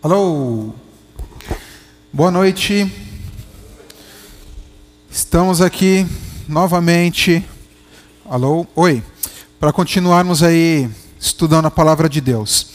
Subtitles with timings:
[0.00, 0.72] Alô,
[2.12, 2.88] boa noite.
[5.10, 6.06] Estamos aqui
[6.46, 7.44] novamente.
[8.30, 9.02] Alô, oi,
[9.58, 12.68] para continuarmos aí estudando a palavra de Deus.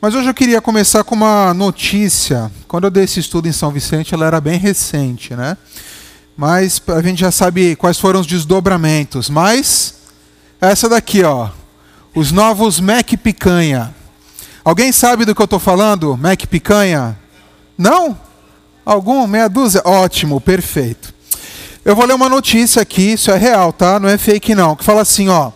[0.00, 2.48] Mas hoje eu queria começar com uma notícia.
[2.68, 5.56] Quando eu dei esse estudo em São Vicente, ela era bem recente, né?
[6.36, 9.28] Mas a gente já sabe quais foram os desdobramentos.
[9.28, 9.94] Mas
[10.60, 11.48] essa daqui, ó,
[12.14, 13.97] os novos Mac Picanha.
[14.68, 16.14] Alguém sabe do que eu estou falando?
[16.14, 17.18] Mac Picanha?
[17.78, 18.20] Não?
[18.84, 19.26] Algum?
[19.26, 19.80] Meia dúzia?
[19.82, 21.14] Ótimo, perfeito.
[21.82, 23.98] Eu vou ler uma notícia aqui, isso é real, tá?
[23.98, 25.52] Não é fake não, que fala assim, ó.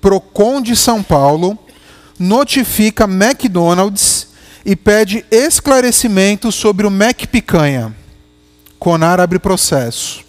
[0.00, 1.58] Procon de São Paulo
[2.18, 4.28] notifica McDonald's
[4.64, 7.94] e pede esclarecimento sobre o Mac Picanha.
[8.78, 10.24] Conar abre processo.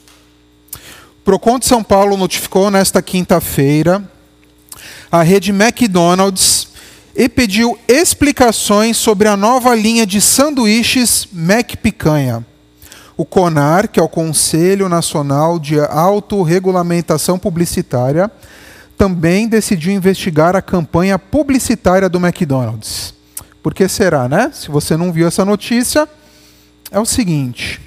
[1.23, 4.03] Procon de São Paulo notificou nesta quinta-feira
[5.09, 6.68] a rede McDonald's
[7.19, 12.45] e pediu explicações sobre a nova linha de sanduíches Mac Picanha.
[13.17, 18.31] O CONAR, que é o Conselho Nacional de Autorregulamentação Publicitária,
[18.97, 23.13] também decidiu investigar a campanha publicitária do McDonald's.
[23.61, 24.49] Por que será, né?
[24.53, 26.07] Se você não viu essa notícia,
[26.89, 27.81] é o seguinte: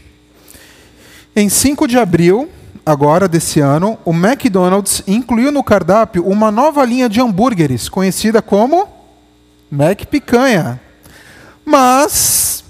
[1.34, 2.50] em 5 de abril,
[2.84, 9.00] agora desse ano, o McDonald's incluiu no cardápio uma nova linha de hambúrgueres, conhecida como
[9.72, 10.78] Mac Picanha.
[11.64, 12.62] Mas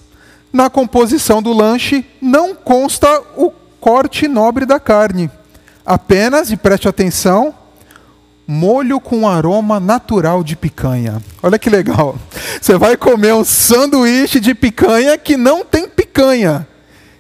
[0.53, 3.51] na composição do lanche não consta o
[3.81, 5.29] corte nobre da carne.
[5.85, 7.53] Apenas, e preste atenção,
[8.47, 11.21] molho com aroma natural de picanha.
[11.43, 12.17] Olha que legal.
[12.61, 16.69] Você vai comer um sanduíche de picanha que não tem picanha.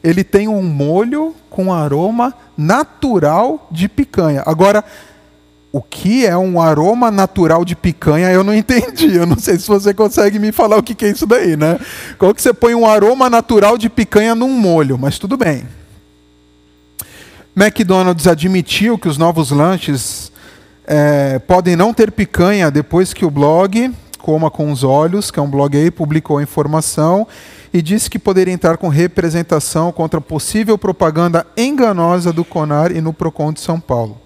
[0.04, 4.44] Ele tem um molho com aroma natural de picanha.
[4.46, 4.84] Agora,
[5.72, 9.16] o que é um aroma natural de picanha, eu não entendi.
[9.16, 11.80] Eu não sei se você consegue me falar o que é isso daí, né?
[12.18, 14.98] Como que você põe um aroma natural de picanha num molho?
[14.98, 15.66] Mas tudo bem.
[17.56, 20.30] McDonald's admitiu que os novos lanches
[20.86, 25.42] é, podem não ter picanha depois que o blog Coma com os Olhos, que é
[25.42, 27.26] um blog aí, publicou a informação
[27.74, 33.12] e disse que poderia entrar com representação contra possível propaganda enganosa do CONAR e no
[33.12, 34.20] PROCON de São Paulo.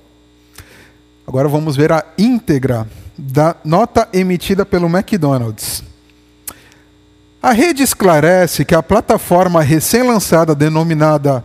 [1.27, 2.87] Agora vamos ver a íntegra
[3.19, 5.83] da nota emitida pelo McDonald's.
[7.43, 11.45] A rede esclarece que a plataforma recém-lançada denominada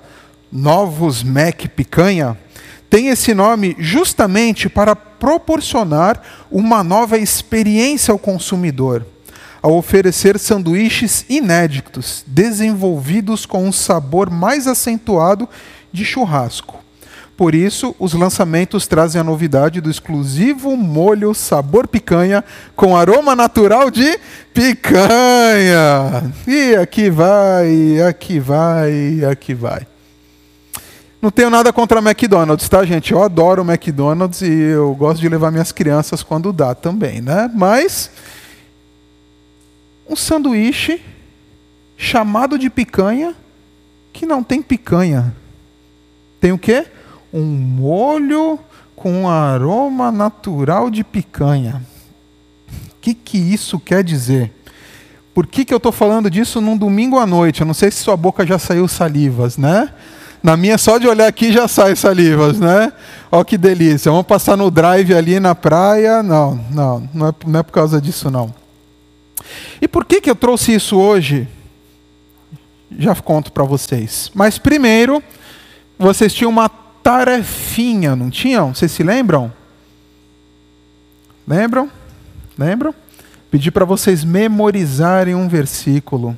[0.52, 2.38] Novos Mac Picanha
[2.92, 6.22] tem esse nome justamente para proporcionar
[6.52, 9.04] uma nova experiência ao consumidor,
[9.64, 15.50] ao oferecer sanduíches inéditos, desenvolvidos com um sabor mais acentuado
[15.92, 16.81] de churrasco.
[17.42, 22.44] Por isso, os lançamentos trazem a novidade do exclusivo molho sabor picanha
[22.76, 24.16] com aroma natural de
[24.54, 26.32] picanha.
[26.48, 29.88] E aqui vai, aqui vai, aqui vai.
[31.20, 33.12] Não tenho nada contra McDonald's, tá, gente?
[33.12, 37.50] Eu adoro o McDonald's e eu gosto de levar minhas crianças quando dá também, né?
[37.56, 38.12] Mas
[40.08, 41.04] um sanduíche
[41.98, 43.34] chamado de picanha
[44.14, 45.36] que não tem picanha.
[46.40, 46.86] Tem o quê?
[47.34, 48.60] Um molho
[48.96, 51.82] com aroma natural de picanha.
[52.70, 54.52] O que, que isso quer dizer?
[55.34, 57.62] Por que, que eu estou falando disso num domingo à noite?
[57.62, 59.90] Eu não sei se sua boca já saiu salivas, né?
[60.44, 62.92] Na minha, só de olhar aqui já sai salivas, né?
[63.32, 64.12] Olha que delícia.
[64.12, 66.22] Vamos passar no drive ali na praia.
[66.22, 68.54] Não, não, não é, não é por causa disso, não.
[69.82, 71.48] E por que, que eu trouxe isso hoje?
[72.98, 74.32] Já conto para vocês.
[74.34, 75.24] Mas primeiro,
[75.98, 76.68] vocês tinham uma
[77.04, 78.74] tarefinha, não tinham?
[78.74, 79.52] Vocês se lembram?
[81.48, 81.90] Lembram?
[82.58, 82.94] Lembram?
[83.50, 86.38] Pedi para vocês memorizarem um versículo.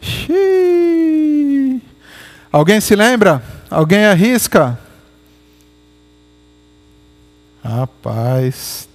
[0.00, 1.82] Xiii.
[2.52, 3.42] Alguém se lembra?
[3.70, 4.78] Alguém arrisca?
[7.64, 8.88] Rapaz.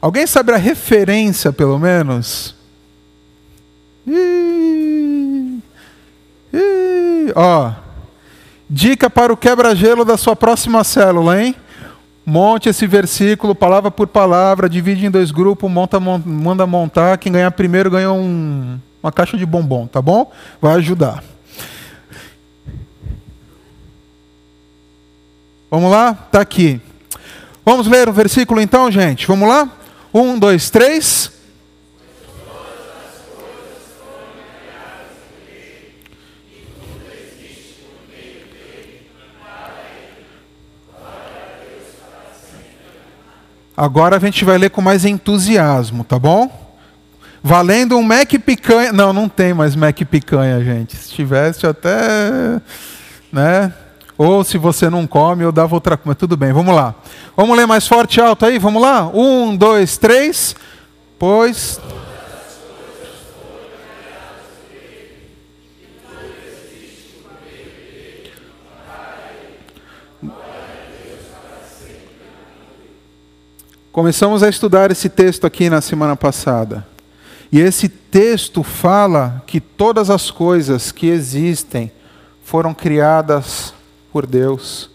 [0.00, 2.54] Alguém sabe a referência, pelo menos?
[7.34, 7.85] Ó.
[8.68, 11.54] Dica para o quebra-gelo da sua próxima célula, hein?
[12.24, 17.16] Monte esse versículo, palavra por palavra, divide em dois grupos, monta, manda montar.
[17.18, 20.32] Quem ganhar primeiro ganha um, uma caixa de bombom, tá bom?
[20.60, 21.22] Vai ajudar.
[25.70, 26.18] Vamos lá?
[26.26, 26.80] Está aqui.
[27.64, 29.26] Vamos ler o versículo então, gente?
[29.28, 29.68] Vamos lá?
[30.12, 31.35] Um, dois, três.
[43.76, 46.66] Agora a gente vai ler com mais entusiasmo, tá bom?
[47.46, 48.92] valendo um Mac picanha.
[48.92, 50.96] Não, não tem mais Mac picanha, gente.
[50.96, 52.60] Se tivesse até,
[53.32, 53.72] né?
[54.18, 56.16] Ou se você não come, eu dava outra coisa.
[56.16, 56.94] Tudo bem, vamos lá.
[57.36, 58.58] Vamos ler mais forte e alto aí?
[58.58, 59.06] Vamos lá?
[59.06, 60.56] Um, dois, três.
[61.18, 61.80] Pois.
[73.96, 76.86] Começamos a estudar esse texto aqui na semana passada.
[77.50, 81.90] E esse texto fala que todas as coisas que existem
[82.42, 83.72] foram criadas
[84.12, 84.90] por Deus,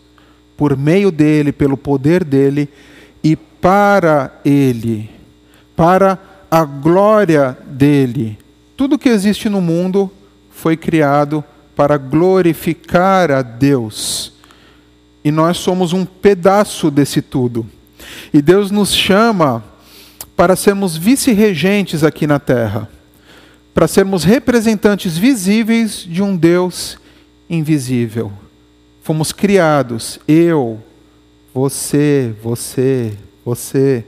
[0.56, 2.70] por meio dele, pelo poder dele
[3.24, 5.10] e para ele,
[5.76, 6.20] para
[6.52, 8.38] a glória dele.
[8.78, 10.12] Tudo que existe no mundo
[10.52, 11.44] foi criado
[11.76, 14.32] para glorificar a Deus.
[15.26, 17.66] E nós somos um pedaço desse tudo.
[18.34, 19.64] E Deus nos chama
[20.36, 22.90] para sermos vice-regentes aqui na terra,
[23.74, 26.98] para sermos representantes visíveis de um Deus
[27.50, 28.32] invisível.
[29.04, 30.80] Fomos criados, eu,
[31.54, 33.14] você, você,
[33.46, 34.04] você,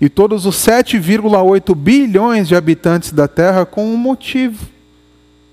[0.00, 4.66] e todos os 7,8 bilhões de habitantes da terra com um motivo: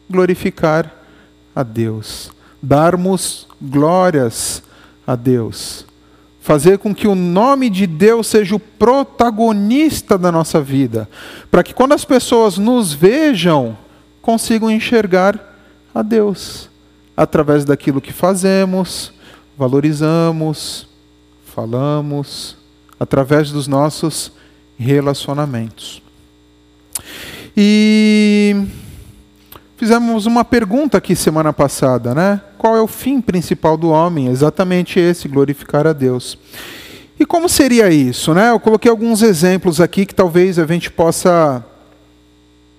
[0.10, 0.90] glorificar
[1.56, 2.32] a Deus,
[2.62, 4.64] darmos glórias
[5.06, 5.86] a Deus
[6.44, 11.10] fazer com que o nome de Deus seja o protagonista da nossa vida,
[11.50, 13.78] para que quando as pessoas nos vejam,
[14.22, 15.40] consigam enxergar
[15.95, 16.69] a Deus
[17.16, 19.13] através daquilo que fazemos,
[19.57, 20.86] valorizamos,
[21.45, 22.57] falamos,
[23.00, 24.34] através dos nossos
[24.78, 26.01] relacionamentos.
[27.56, 28.66] E
[29.84, 32.40] Fizemos uma pergunta aqui semana passada, né?
[32.58, 34.28] Qual é o fim principal do homem?
[34.28, 36.38] Exatamente esse, glorificar a Deus.
[37.20, 38.52] E como seria isso, né?
[38.52, 41.62] Eu coloquei alguns exemplos aqui que talvez a gente possa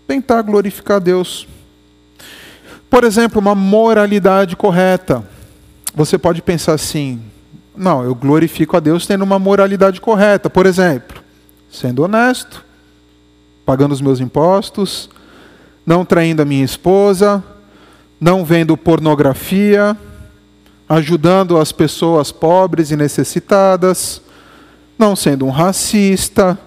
[0.07, 1.47] tentar glorificar a Deus.
[2.89, 5.23] Por exemplo, uma moralidade correta.
[5.95, 7.21] Você pode pensar assim:
[7.77, 10.49] não, eu glorifico a Deus tendo uma moralidade correta.
[10.49, 11.23] Por exemplo,
[11.71, 12.65] sendo honesto,
[13.67, 15.11] pagando os meus impostos,
[15.87, 17.43] não traindo a minha esposa,
[18.21, 19.97] não vendo pornografia,
[20.89, 24.23] ajudando as pessoas pobres e necessitadas,
[24.99, 26.59] não sendo um racista,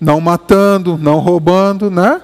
[0.00, 2.20] não matando, não roubando, né?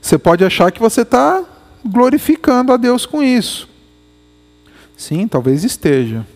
[0.00, 1.42] Você pode achar que você está
[1.84, 3.68] glorificando a Deus com isso.
[4.96, 6.26] Sim, talvez esteja.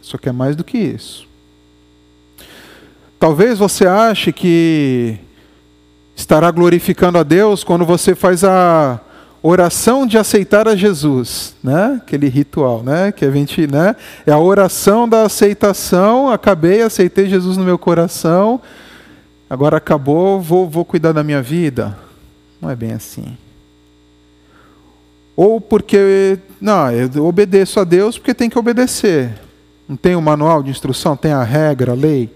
[0.00, 1.26] Só que é mais do que isso.
[3.18, 5.18] Talvez você ache que
[6.14, 9.00] estará glorificando a Deus quando você faz a
[9.42, 12.00] oração de aceitar a Jesus, né?
[12.02, 13.12] Aquele ritual, né?
[13.12, 13.94] Que a gente, né?
[14.26, 16.30] É a oração da aceitação.
[16.30, 18.60] Acabei, aceitei Jesus no meu coração.
[19.50, 21.96] Agora acabou, vou, vou cuidar da minha vida.
[22.60, 23.36] Não é bem assim.
[25.36, 29.34] Ou porque, não, eu obedeço a Deus porque tem que obedecer.
[29.86, 32.30] Não tem o um manual de instrução, tem a regra, a lei.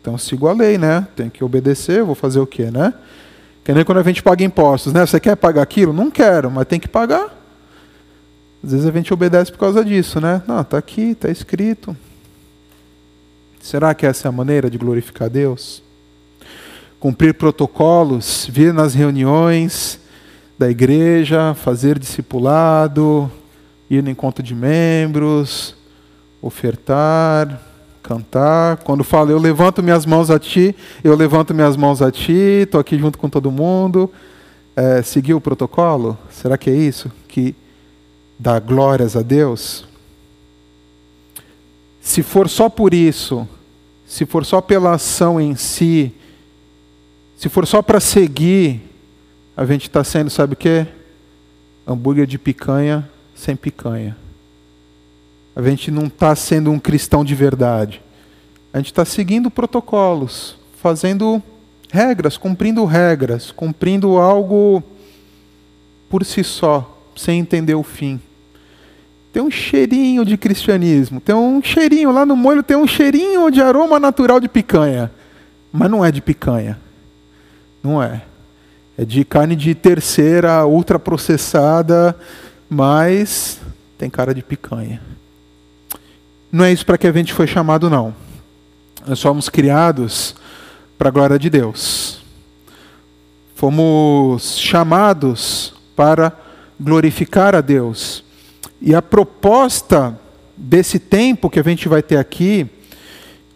[0.00, 1.06] Então sigo a lei, né?
[1.14, 2.94] Tem que obedecer, vou fazer o quê, né?
[3.64, 5.04] Que nem quando a gente paga impostos, né?
[5.04, 5.92] Você quer pagar aquilo?
[5.92, 7.36] Não quero, mas tem que pagar.
[8.64, 10.42] Às vezes a gente obedece por causa disso, né?
[10.46, 11.96] Não, está aqui, está escrito.
[13.60, 15.82] Será que essa é a maneira de glorificar Deus?
[16.98, 20.00] Cumprir protocolos, vir nas reuniões
[20.58, 23.30] da igreja, fazer discipulado,
[23.90, 25.76] ir no encontro de membros,
[26.42, 27.60] ofertar,
[28.02, 28.78] cantar.
[28.78, 32.80] Quando fala, eu levanto minhas mãos a ti, eu levanto minhas mãos a ti, estou
[32.80, 34.10] aqui junto com todo mundo.
[34.76, 36.16] É, seguir o protocolo?
[36.30, 37.54] Será que é isso que
[38.38, 39.84] dá glórias a Deus?
[42.00, 43.46] Se for só por isso,
[44.06, 46.14] se for só pela ação em si,
[47.36, 48.80] se for só para seguir,
[49.56, 50.86] a gente está sendo, sabe o quê?
[51.86, 54.16] Hambúrguer de picanha sem picanha.
[55.58, 58.00] A gente não está sendo um cristão de verdade.
[58.72, 61.42] A gente está seguindo protocolos, fazendo
[61.90, 64.80] regras, cumprindo regras, cumprindo algo
[66.08, 68.20] por si só, sem entender o fim.
[69.32, 73.60] Tem um cheirinho de cristianismo, tem um cheirinho lá no molho, tem um cheirinho de
[73.60, 75.10] aroma natural de picanha,
[75.72, 76.78] mas não é de picanha.
[77.82, 78.22] Não é.
[78.96, 82.14] É de carne de terceira, ultraprocessada,
[82.70, 83.58] mas
[83.98, 85.17] tem cara de picanha.
[86.50, 88.14] Não é isso para que a gente foi chamado, não.
[89.06, 90.34] Nós somos criados
[90.96, 92.20] para a glória de Deus.
[93.54, 96.32] Fomos chamados para
[96.80, 98.24] glorificar a Deus.
[98.80, 100.18] E a proposta
[100.56, 102.66] desse tempo que a gente vai ter aqui,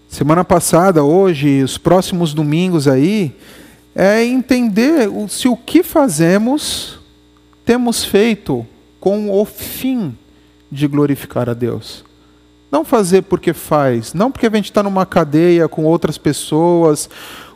[0.09, 3.35] semana passada, hoje, os próximos domingos aí,
[3.95, 6.99] é entender se o que fazemos
[7.65, 8.67] temos feito
[9.01, 10.17] com o fim
[10.71, 12.05] de glorificar a Deus.
[12.73, 17.07] Não fazer porque faz, não porque a gente está numa cadeia com outras pessoas,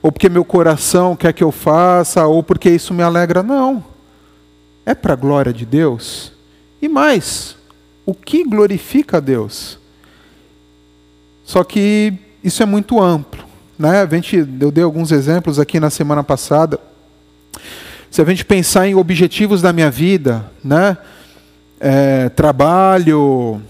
[0.02, 3.42] ou porque meu coração quer que eu faça, ou porque isso me alegra.
[3.42, 3.82] Não.
[4.84, 6.32] É para a glória de Deus.
[6.82, 7.56] E mais,
[8.04, 9.78] o que glorifica a Deus?
[11.42, 12.12] Só que
[12.44, 13.42] isso é muito amplo.
[13.78, 14.02] Né?
[14.02, 16.78] A gente, eu dei alguns exemplos aqui na semana passada.
[18.10, 20.98] Se a gente pensar em objetivos da minha vida, né?
[21.80, 23.62] É, trabalho,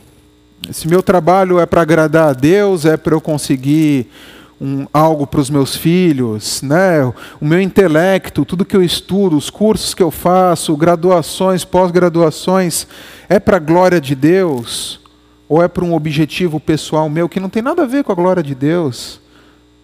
[0.73, 4.09] se meu trabalho é para agradar a Deus, é para eu conseguir
[4.61, 7.05] um, algo para os meus filhos, né?
[7.41, 12.87] o meu intelecto, tudo que eu estudo, os cursos que eu faço, graduações, pós-graduações,
[13.29, 15.01] é para a glória de Deus
[15.49, 18.17] ou é para um objetivo pessoal meu que não tem nada a ver com a
[18.17, 19.21] glória de Deus?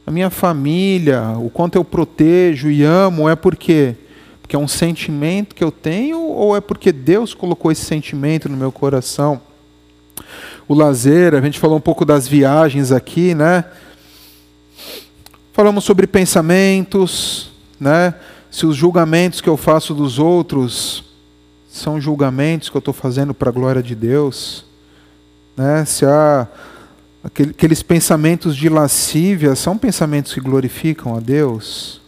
[0.06, 3.94] A minha família, o quanto eu protejo e amo, é porque
[4.40, 8.56] porque é um sentimento que eu tenho ou é porque Deus colocou esse sentimento no
[8.56, 9.40] meu coração?
[10.68, 13.64] O lazer, a gente falou um pouco das viagens aqui, né?
[15.52, 18.14] Falamos sobre pensamentos, né?
[18.50, 21.04] Se os julgamentos que eu faço dos outros
[21.68, 24.64] são julgamentos que eu estou fazendo para a glória de Deus,
[25.56, 25.84] né?
[25.84, 26.46] Se há
[27.24, 32.00] aqueles pensamentos de lascívia são pensamentos que glorificam a Deus.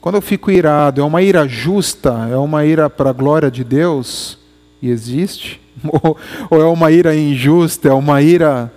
[0.00, 3.64] Quando eu fico irado, é uma ira justa, é uma ira para a glória de
[3.64, 4.36] Deus
[4.82, 5.62] e existe,
[6.50, 8.72] ou é uma ira injusta, é uma ira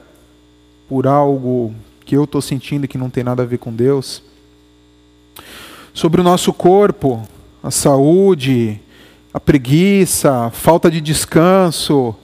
[0.88, 1.74] por algo
[2.06, 4.24] que eu estou sentindo que não tem nada a ver com Deus.
[5.94, 7.28] Sobre o nosso corpo,
[7.62, 8.80] a saúde,
[9.34, 12.16] a preguiça, a falta de descanso,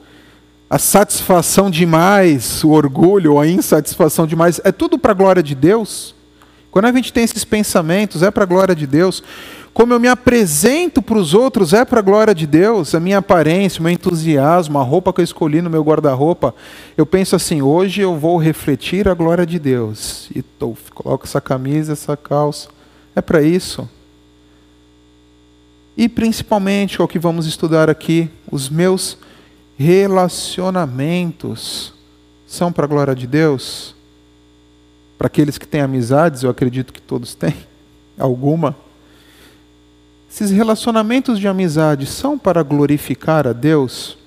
[0.69, 6.15] a satisfação demais, o orgulho, a insatisfação demais, é tudo para a glória de Deus?
[6.71, 9.21] Quando a gente tem esses pensamentos, é para a glória de Deus.
[9.73, 12.93] Como eu me apresento para os outros, é para a glória de Deus.
[12.93, 16.53] A minha aparência, o meu entusiasmo, a roupa que eu escolhi no meu guarda-roupa.
[16.95, 20.29] Eu penso assim: hoje eu vou refletir a glória de Deus.
[20.35, 22.69] E tô, coloco essa camisa, essa calça.
[23.15, 23.89] É para isso.
[25.97, 29.17] E principalmente, o que vamos estudar aqui, os meus
[29.75, 31.95] relacionamentos
[32.45, 33.95] são para a glória de Deus?
[35.17, 37.55] Para aqueles que têm amizades, eu acredito que todos têm,
[38.19, 38.75] alguma.
[40.33, 44.17] Esses relacionamentos de amizade são para glorificar a Deus?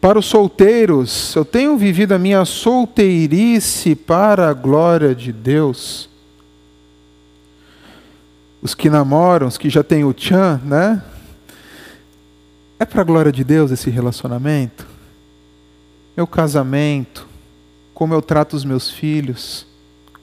[0.00, 6.08] Para os solteiros, eu tenho vivido a minha solteirice para a glória de Deus.
[8.62, 11.02] Os que namoram, os que já têm o tchan, né?
[12.78, 14.86] É para a glória de Deus esse relacionamento?
[16.16, 17.28] Meu casamento,
[17.92, 19.66] como eu trato os meus filhos,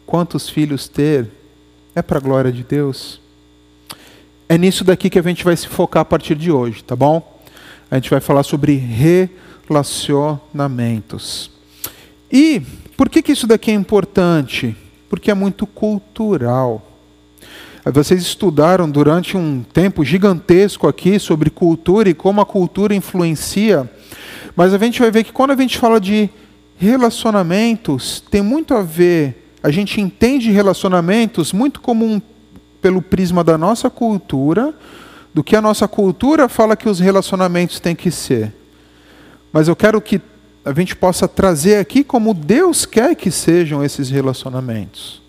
[0.03, 1.29] quantos filhos ter,
[1.93, 3.21] é para a glória de Deus?
[4.53, 7.41] É nisso daqui que a gente vai se focar a partir de hoje, tá bom?
[7.89, 8.75] A gente vai falar sobre
[9.67, 11.49] relacionamentos.
[12.31, 12.61] E
[12.95, 14.77] por que, que isso daqui é importante?
[15.09, 16.87] Porque é muito cultural.
[17.83, 23.91] Vocês estudaram durante um tempo gigantesco aqui sobre cultura e como a cultura influencia,
[24.55, 26.29] mas a gente vai ver que quando a gente fala de
[26.77, 32.21] relacionamentos, tem muito a ver, a gente entende relacionamentos muito como um
[32.83, 34.73] pelo prisma da nossa cultura,
[35.33, 38.53] do que a nossa cultura fala que os relacionamentos têm que ser.
[39.53, 40.21] Mas eu quero que
[40.65, 45.21] a gente possa trazer aqui como Deus quer que sejam esses relacionamentos.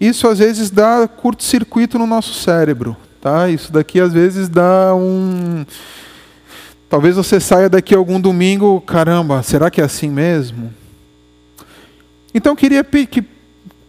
[0.00, 3.48] Isso às vezes dá curto-circuito no nosso cérebro, tá?
[3.48, 5.66] Isso daqui às vezes dá um
[6.88, 10.72] Talvez você saia daqui algum domingo, caramba, será que é assim mesmo?
[12.32, 13.20] Então queria que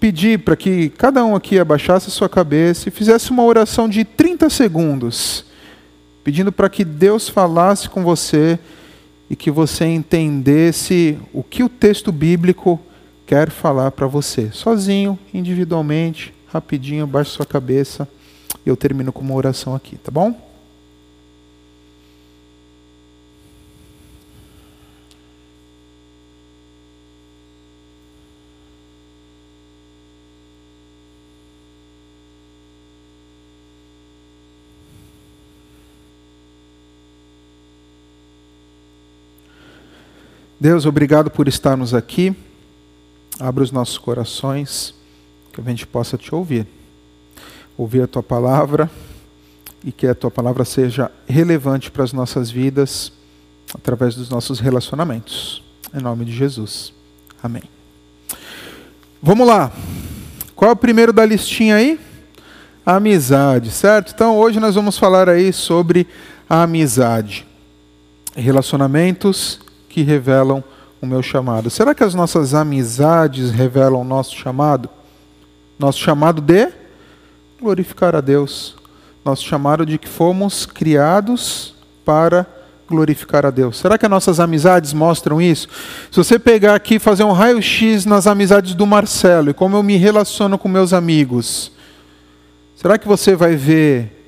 [0.05, 4.51] pedir para que cada um aqui abaixasse sua cabeça e fizesse uma oração de 30
[4.51, 5.45] segundos,
[6.23, 8.59] pedindo para que Deus falasse com você
[9.27, 12.79] e que você entendesse o que o texto bíblico
[13.25, 18.07] quer falar para você, sozinho, individualmente, rapidinho, baixe sua cabeça.
[18.63, 20.44] Eu termino com uma oração aqui, tá bom?
[40.65, 42.35] Deus, obrigado por estarmos aqui.
[43.39, 44.95] Abra os nossos corações,
[45.53, 46.65] que a gente possa te ouvir.
[47.77, 48.89] Ouvir a tua palavra
[49.83, 53.11] e que a tua palavra seja relevante para as nossas vidas
[53.75, 55.61] através dos nossos relacionamentos.
[55.93, 56.91] Em nome de Jesus.
[57.43, 57.65] Amém.
[59.21, 59.71] Vamos lá.
[60.55, 61.99] Qual é o primeiro da listinha aí?
[62.83, 64.13] Amizade, certo?
[64.15, 66.07] Então hoje nós vamos falar aí sobre
[66.49, 67.45] a amizade.
[68.35, 69.59] Relacionamentos
[69.95, 70.61] que revelam
[71.01, 71.69] o meu chamado.
[71.69, 74.89] Será que as nossas amizades revelam o nosso chamado?
[75.79, 76.67] Nosso chamado de
[77.61, 78.75] glorificar a Deus.
[79.23, 82.45] Nosso chamado de que fomos criados para
[82.89, 83.77] glorificar a Deus.
[83.77, 85.69] Será que as nossas amizades mostram isso?
[86.11, 89.81] Se você pegar aqui e fazer um raio-x nas amizades do Marcelo e como eu
[89.81, 91.71] me relaciono com meus amigos,
[92.75, 94.27] será que você vai ver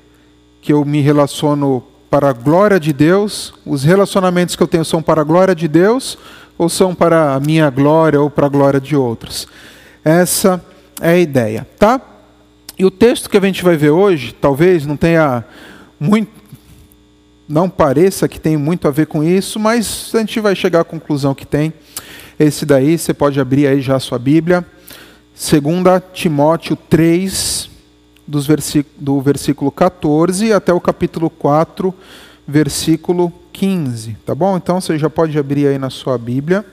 [0.62, 3.54] que eu me relaciono para a glória de Deus?
[3.64, 6.18] Os relacionamentos que eu tenho são para a glória de Deus
[6.56, 9.46] ou são para a minha glória ou para a glória de outros?
[10.04, 10.62] Essa
[11.00, 12.00] é a ideia, tá?
[12.78, 15.44] E o texto que a gente vai ver hoje, talvez não tenha
[15.98, 16.38] muito
[17.48, 20.84] não pareça que tem muito a ver com isso, mas a gente vai chegar à
[20.84, 21.72] conclusão que tem.
[22.38, 24.64] Esse daí, você pode abrir aí já a sua Bíblia.
[25.34, 27.67] 2 Timóteo 3,
[28.28, 28.46] dos
[28.96, 31.92] do versículo 14 até o capítulo 4,
[32.46, 34.16] versículo 15.
[34.24, 34.56] Tá bom?
[34.56, 36.64] Então você já pode abrir aí na sua Bíblia.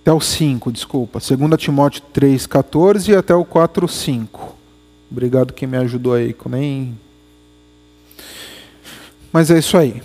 [0.00, 1.18] Até o 5, desculpa.
[1.18, 4.56] 2 Timóteo 3, 14 até o 4, 5.
[5.10, 6.96] Obrigado quem me ajudou aí, que nem
[9.32, 10.02] mas é isso aí.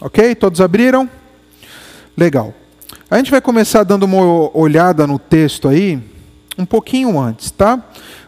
[0.00, 0.34] Ok?
[0.34, 1.08] Todos abriram?
[2.16, 2.54] Legal.
[3.10, 6.02] A gente vai começar dando uma olhada no texto aí,
[6.58, 7.82] um pouquinho antes, tá?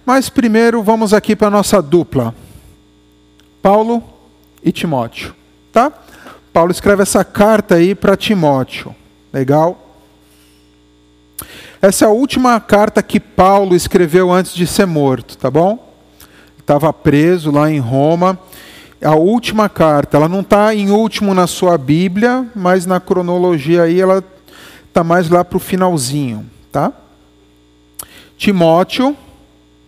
[0.05, 2.35] Mas primeiro vamos aqui para a nossa dupla.
[3.63, 4.03] Paulo
[4.63, 5.35] e Timóteo,
[5.73, 5.93] tá?
[6.53, 8.95] Paulo escreve essa carta aí para Timóteo.
[9.33, 9.85] Legal?
[11.81, 15.89] Essa é a última carta que Paulo escreveu antes de ser morto, tá bom?
[16.69, 18.39] estava preso lá em Roma.
[19.03, 23.99] A última carta, ela não está em último na sua Bíblia, mas na cronologia aí
[23.99, 24.23] ela
[24.87, 26.93] está mais lá para o finalzinho, tá?
[28.39, 29.17] Timóteo,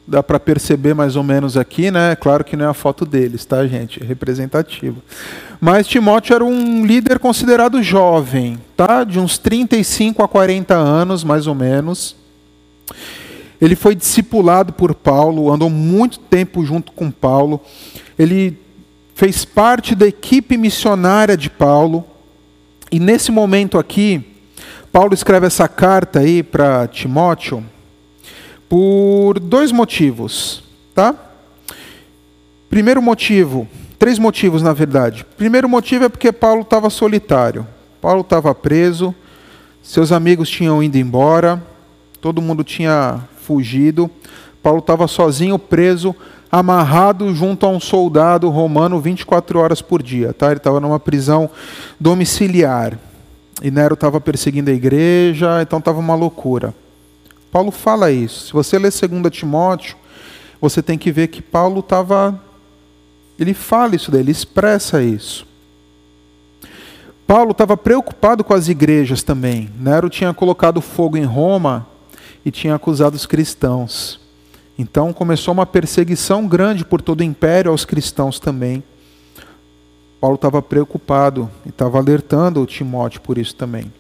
[0.05, 2.17] dá para perceber mais ou menos aqui, né?
[2.17, 4.03] Claro que não é a foto deles, tá, gente?
[4.03, 5.01] É representativo.
[5.61, 9.05] Mas Timóteo era um líder considerado jovem, tá?
[9.05, 12.17] De uns 35 a 40 anos, mais ou menos.
[13.61, 17.61] Ele foi discipulado por Paulo, andou muito tempo junto com Paulo.
[18.19, 18.59] Ele
[19.15, 22.05] fez parte da equipe missionária de Paulo.
[22.91, 24.25] E nesse momento aqui,
[24.91, 27.65] Paulo escreve essa carta aí para Timóteo
[28.71, 30.63] por dois motivos,
[30.95, 31.13] tá?
[32.69, 33.67] Primeiro motivo,
[33.99, 35.27] três motivos na verdade.
[35.37, 37.67] Primeiro motivo é porque Paulo estava solitário.
[38.01, 39.13] Paulo estava preso,
[39.83, 41.61] seus amigos tinham ido embora,
[42.21, 44.09] todo mundo tinha fugido.
[44.63, 46.15] Paulo estava sozinho, preso,
[46.51, 50.33] amarrado junto a um soldado romano 24 horas por dia.
[50.33, 50.47] Tá?
[50.47, 51.51] Ele estava numa prisão
[51.99, 52.97] domiciliar.
[53.61, 56.73] E Nero estava perseguindo a igreja, então estava uma loucura.
[57.51, 58.47] Paulo fala isso.
[58.47, 59.97] Se você ler 2 Timóteo,
[60.61, 62.41] você tem que ver que Paulo estava.
[63.39, 65.47] Ele fala isso ele expressa isso.
[67.27, 69.71] Paulo estava preocupado com as igrejas também.
[69.79, 71.87] Nero tinha colocado fogo em Roma
[72.45, 74.21] e tinha acusado os cristãos.
[74.79, 78.83] Então começou uma perseguição grande por todo o império aos cristãos também.
[80.21, 83.93] Paulo estava preocupado e estava alertando o Timóteo por isso também.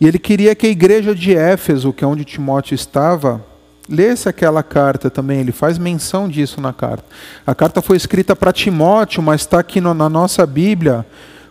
[0.00, 3.44] E ele queria que a igreja de Éfeso, que é onde Timóteo estava,
[3.88, 5.40] lesse aquela carta também.
[5.40, 7.04] Ele faz menção disso na carta.
[7.46, 11.04] A carta foi escrita para Timóteo, mas está aqui na nossa Bíblia,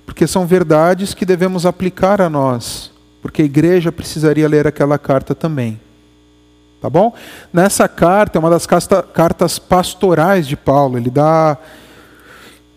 [0.05, 2.95] porque são verdades que devemos aplicar a nós
[3.27, 5.79] porque a igreja precisaria ler aquela carta também.
[6.79, 7.13] Tá bom?
[7.51, 11.57] Nessa carta, é uma das cartas pastorais de Paulo, ele dá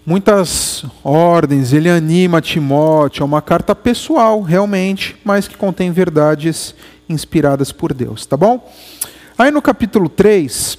[0.05, 6.75] muitas ordens, ele anima Timóteo, é uma carta pessoal, realmente, mas que contém verdades
[7.09, 8.71] inspiradas por Deus, tá bom?
[9.37, 10.79] Aí no capítulo 3,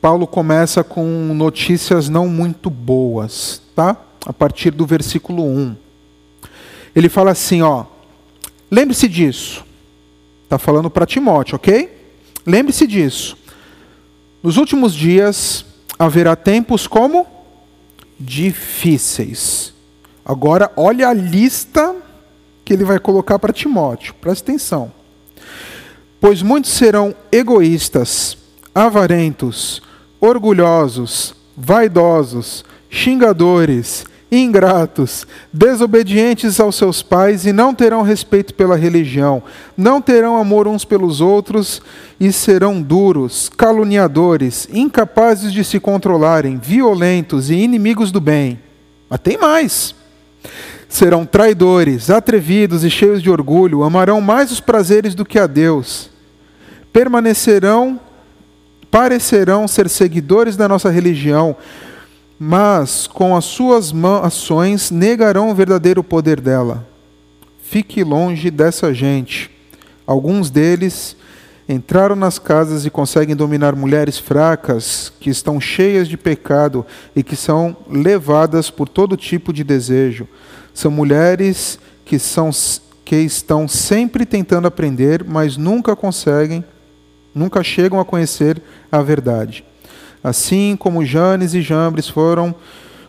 [0.00, 3.96] Paulo começa com notícias não muito boas, tá?
[4.26, 5.76] A partir do versículo 1.
[6.94, 7.86] Ele fala assim, ó:
[8.70, 9.64] Lembre-se disso.
[10.44, 11.90] Está falando para Timóteo, ok?
[12.46, 13.36] Lembre-se disso.
[14.42, 15.64] Nos últimos dias
[15.98, 17.26] haverá tempos como
[18.24, 19.74] difíceis.
[20.24, 21.94] Agora, olha a lista
[22.64, 24.14] que ele vai colocar para Timóteo.
[24.14, 24.90] Presta atenção.
[26.20, 28.38] Pois muitos serão egoístas,
[28.74, 29.82] avarentos,
[30.18, 34.06] orgulhosos, vaidosos, xingadores,
[34.36, 39.42] ingratos, desobedientes aos seus pais e não terão respeito pela religião,
[39.76, 41.82] não terão amor uns pelos outros
[42.18, 48.58] e serão duros, caluniadores, incapazes de se controlarem, violentos e inimigos do bem.
[49.08, 49.94] Mas tem mais.
[50.88, 56.08] serão traidores, atrevidos e cheios de orgulho, amarão mais os prazeres do que a Deus,
[56.92, 57.98] permanecerão,
[58.90, 61.56] parecerão ser seguidores da nossa religião,
[62.38, 63.92] mas com as suas
[64.22, 66.86] ações negarão o verdadeiro poder dela.
[67.62, 69.50] Fique longe dessa gente.
[70.06, 71.16] Alguns deles
[71.68, 76.84] entraram nas casas e conseguem dominar mulheres fracas que estão cheias de pecado
[77.16, 80.28] e que são levadas por todo tipo de desejo.
[80.74, 82.50] São mulheres que, são,
[83.04, 86.62] que estão sempre tentando aprender, mas nunca conseguem,
[87.34, 88.60] nunca chegam a conhecer
[88.92, 89.64] a verdade.
[90.24, 92.52] Assim como Janes e Jambres foram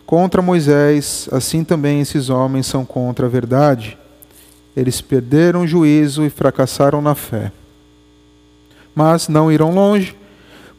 [0.05, 3.97] contra Moisés, assim também esses homens são contra a verdade.
[4.77, 7.51] Eles perderam o juízo e fracassaram na fé
[8.95, 10.15] mas não irão longe,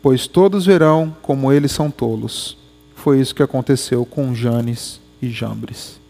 [0.03, 2.57] pois todos verão como eles são tolos.
[2.95, 6.01] Foi isso que aconteceu com Janes e Jambres.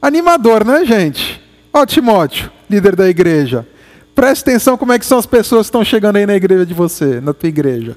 [0.00, 1.42] Animador, né, gente?
[1.72, 3.66] Ó, Timóteo, líder da igreja.
[4.14, 6.74] Preste atenção como é que são as pessoas que estão chegando aí na igreja de
[6.74, 7.96] você, na tua igreja.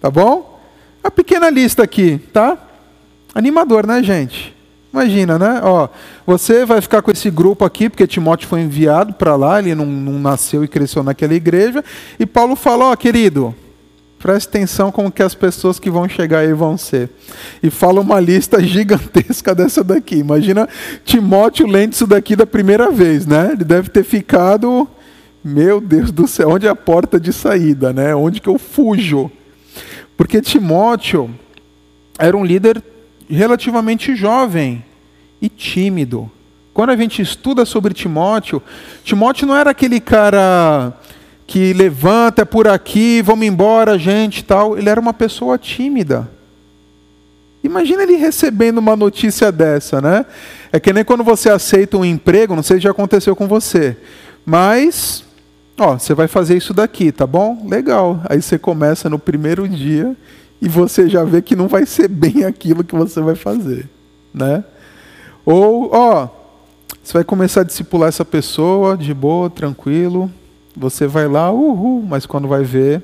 [0.00, 0.53] Tá bom?
[1.04, 2.56] A pequena lista aqui, tá?
[3.34, 4.54] Animador, né, gente?
[4.90, 5.60] Imagina, né?
[5.62, 5.88] Ó,
[6.26, 9.84] você vai ficar com esse grupo aqui, porque Timóteo foi enviado para lá, ele não,
[9.84, 11.84] não, nasceu e cresceu naquela igreja.
[12.18, 13.54] E Paulo falou, ó, querido,
[14.18, 17.10] preste atenção como que as pessoas que vão chegar aí vão ser.
[17.62, 20.16] E fala uma lista gigantesca dessa daqui.
[20.16, 20.66] Imagina
[21.04, 23.50] Timóteo lendo isso daqui da primeira vez, né?
[23.52, 24.88] Ele deve ter ficado,
[25.44, 28.14] meu Deus do céu, onde é a porta de saída, né?
[28.14, 29.30] Onde que eu fujo?
[30.16, 31.30] Porque Timóteo
[32.18, 32.82] era um líder
[33.28, 34.84] relativamente jovem
[35.40, 36.30] e tímido.
[36.72, 38.62] Quando a gente estuda sobre Timóteo,
[39.04, 40.92] Timóteo não era aquele cara
[41.46, 44.76] que levanta por aqui, vamos embora, gente, tal.
[44.76, 46.30] Ele era uma pessoa tímida.
[47.62, 50.26] Imagina ele recebendo uma notícia dessa, né?
[50.70, 53.96] É que nem quando você aceita um emprego, não sei se já aconteceu com você,
[54.44, 55.23] mas,
[55.78, 57.66] ó, você vai fazer isso daqui, tá bom?
[57.68, 58.20] Legal.
[58.28, 60.16] Aí você começa no primeiro dia
[60.60, 63.88] e você já vê que não vai ser bem aquilo que você vai fazer,
[64.32, 64.64] né?
[65.44, 66.28] Ou, ó,
[67.02, 70.30] você vai começar a discipular essa pessoa de boa, tranquilo,
[70.76, 73.02] você vai lá, uhul, mas quando vai ver,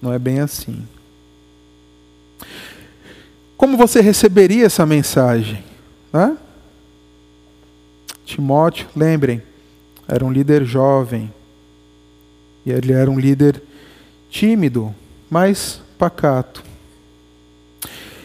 [0.00, 0.82] não é bem assim.
[3.56, 5.62] Como você receberia essa mensagem?
[6.10, 6.36] Né?
[8.24, 9.42] Timóteo, lembrem,
[10.08, 11.30] era um líder jovem.
[12.78, 13.62] Ele era um líder
[14.30, 14.94] tímido,
[15.28, 16.62] mas pacato.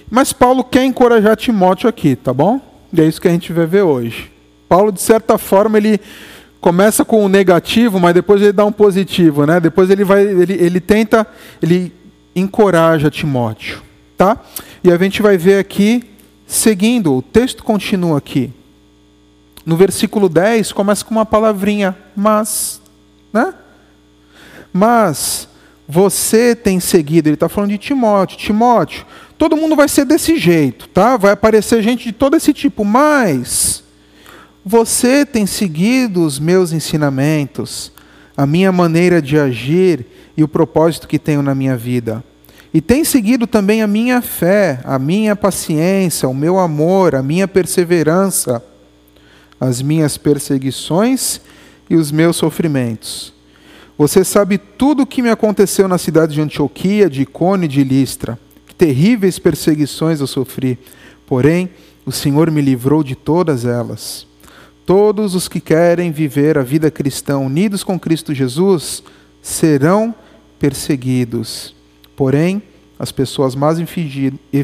[0.10, 2.62] Mas Paulo quer encorajar Timóteo aqui, tá bom?
[2.94, 4.32] E é isso que a gente vai ver hoje.
[4.70, 6.00] Paulo, de certa forma, ele
[6.62, 9.60] começa com o negativo, mas depois ele dá um positivo, né?
[9.60, 11.28] Depois ele vai, ele, ele tenta,
[11.62, 11.94] ele
[12.36, 13.82] encoraja Timóteo,
[14.18, 14.40] tá?
[14.84, 16.04] E a gente vai ver aqui,
[16.48, 18.52] seguindo, o texto continua aqui.
[19.66, 22.82] No versículo 10 começa com uma palavrinha, mas,
[23.34, 23.54] né?
[24.78, 25.48] Mas
[25.88, 28.38] você tem seguido, ele está falando de Timóteo.
[28.38, 29.06] Timóteo,
[29.38, 31.16] todo mundo vai ser desse jeito, tá?
[31.16, 33.82] Vai aparecer gente de todo esse tipo, mas
[34.66, 37.90] você tem seguido os meus ensinamentos,
[38.36, 42.22] a minha maneira de agir e o propósito que tenho na minha vida.
[42.74, 47.48] E tem seguido também a minha fé, a minha paciência, o meu amor, a minha
[47.48, 48.62] perseverança,
[49.58, 51.40] as minhas perseguições
[51.90, 53.35] e os meus sofrimentos
[53.98, 57.84] você sabe tudo o que me aconteceu na cidade de Antioquia, de Icônio e de
[57.84, 58.38] Listra.
[58.68, 60.78] Que terríveis perseguições eu sofri.
[61.26, 61.70] Porém,
[62.06, 64.28] o Senhor me livrou de todas elas.
[64.86, 69.02] Todos os que querem viver a vida cristã unidos com Cristo Jesus
[69.42, 70.14] serão
[70.60, 71.74] perseguidos.
[72.16, 72.62] Porém,
[73.00, 73.78] as pessoas mais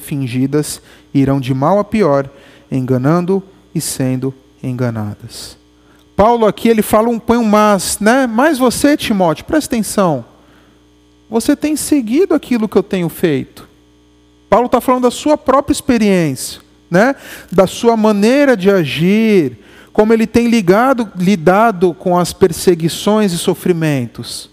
[0.02, 0.82] fingidas
[1.14, 2.30] irão de mal a pior,
[2.72, 3.42] enganando
[3.74, 5.61] e sendo enganadas.
[6.16, 8.28] Paulo aqui ele fala um põe um mas, né?
[8.28, 10.26] Mas você, Timóteo, presta atenção.
[11.30, 13.68] Você tem seguido aquilo que eu tenho feito.
[14.50, 17.16] Paulo está falando da sua própria experiência, né?
[17.52, 19.58] Da sua maneira de agir,
[19.94, 24.50] como ele tem ligado, lidado com as perseguições e sofrimentos.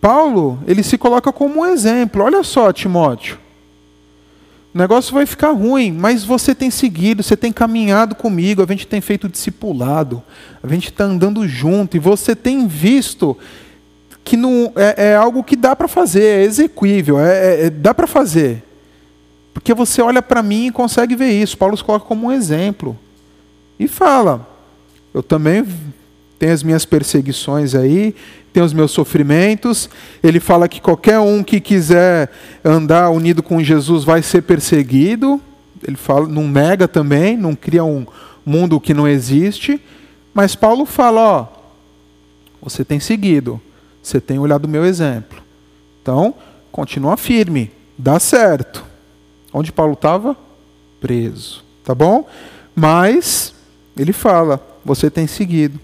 [0.00, 2.24] Paulo, ele se coloca como um exemplo.
[2.24, 3.38] Olha só, Timóteo.
[4.74, 8.86] O negócio vai ficar ruim, mas você tem seguido, você tem caminhado comigo, a gente
[8.86, 10.22] tem feito discipulado,
[10.62, 13.36] a gente está andando junto, e você tem visto
[14.24, 17.92] que não, é, é algo que dá para fazer, é execuível, é, é, é dá
[17.92, 18.62] para fazer.
[19.52, 21.58] Porque você olha para mim e consegue ver isso.
[21.58, 22.98] Paulo se coloca como um exemplo.
[23.78, 24.48] E fala:
[25.12, 25.64] Eu também
[26.42, 28.16] tenho as minhas perseguições aí,
[28.52, 29.88] tem os meus sofrimentos.
[30.20, 32.32] Ele fala que qualquer um que quiser
[32.64, 35.40] andar unido com Jesus vai ser perseguido.
[35.86, 38.04] Ele fala, não nega também, não cria um,
[38.44, 39.80] mundo que não existe,
[40.34, 41.46] mas Paulo fala, ó,
[42.60, 43.60] você tem seguido,
[44.02, 45.40] você tem olhado o meu exemplo.
[46.02, 46.34] Então,
[46.72, 48.84] continua firme, dá certo.
[49.52, 50.36] Onde Paulo estava?
[51.00, 52.28] Preso, tá bom?
[52.74, 53.54] Mas
[53.96, 55.78] ele fala, você tem seguido.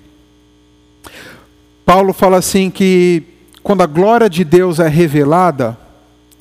[1.85, 3.23] Paulo fala assim que
[3.63, 5.77] quando a glória de Deus é revelada,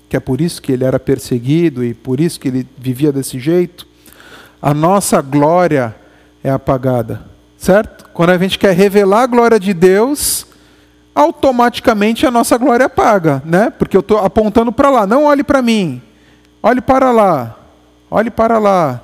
[0.10, 3.40] que é por isso que ele era perseguido e por isso que ele vivia desse
[3.40, 3.88] jeito,
[4.62, 5.96] a nossa glória
[6.44, 7.22] é apagada,
[7.58, 8.10] certo?
[8.14, 10.48] Quando a gente quer revelar a glória de Deus,
[11.14, 13.70] automaticamente a nossa glória apaga, né?
[13.70, 16.02] Porque eu estou apontando para lá, não olhe para mim,
[16.62, 17.58] olhe para lá,
[18.10, 19.02] olhe para lá,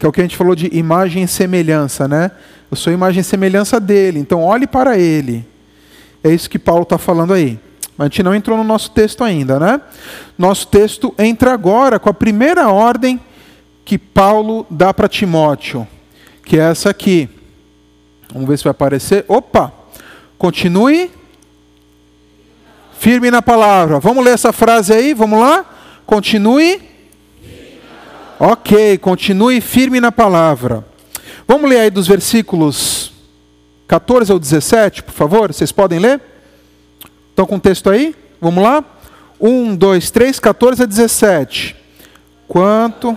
[0.00, 2.30] que é o que a gente falou de imagem e semelhança, né?
[2.70, 5.46] Eu sou imagem e semelhança dele, então olhe para ele.
[6.24, 7.60] É isso que Paulo está falando aí.
[7.98, 9.78] Mas a gente não entrou no nosso texto ainda, né?
[10.38, 13.20] Nosso texto entra agora com a primeira ordem
[13.84, 15.86] que Paulo dá para Timóteo,
[16.46, 17.28] que é essa aqui.
[18.32, 19.26] Vamos ver se vai aparecer.
[19.28, 19.70] Opa!
[20.38, 21.10] Continue
[22.98, 24.00] firme na palavra.
[24.00, 25.12] Vamos ler essa frase aí?
[25.12, 25.62] Vamos lá?
[26.06, 26.88] Continue.
[28.42, 30.82] Ok, continue firme na palavra.
[31.46, 33.12] Vamos ler aí dos versículos
[33.86, 35.52] 14 ao 17, por favor?
[35.52, 36.18] Vocês podem ler?
[37.28, 38.16] Estão com o texto aí?
[38.40, 38.82] Vamos lá?
[39.38, 41.76] 1, 2, 3, 14 a 17.
[42.48, 43.14] Quanto.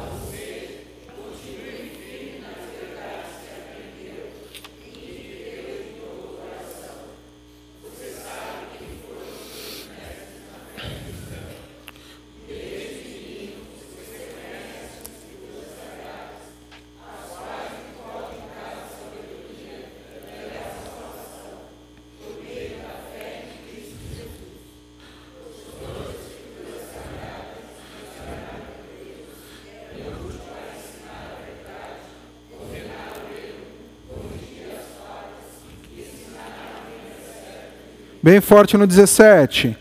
[38.24, 39.76] Bem forte no 17.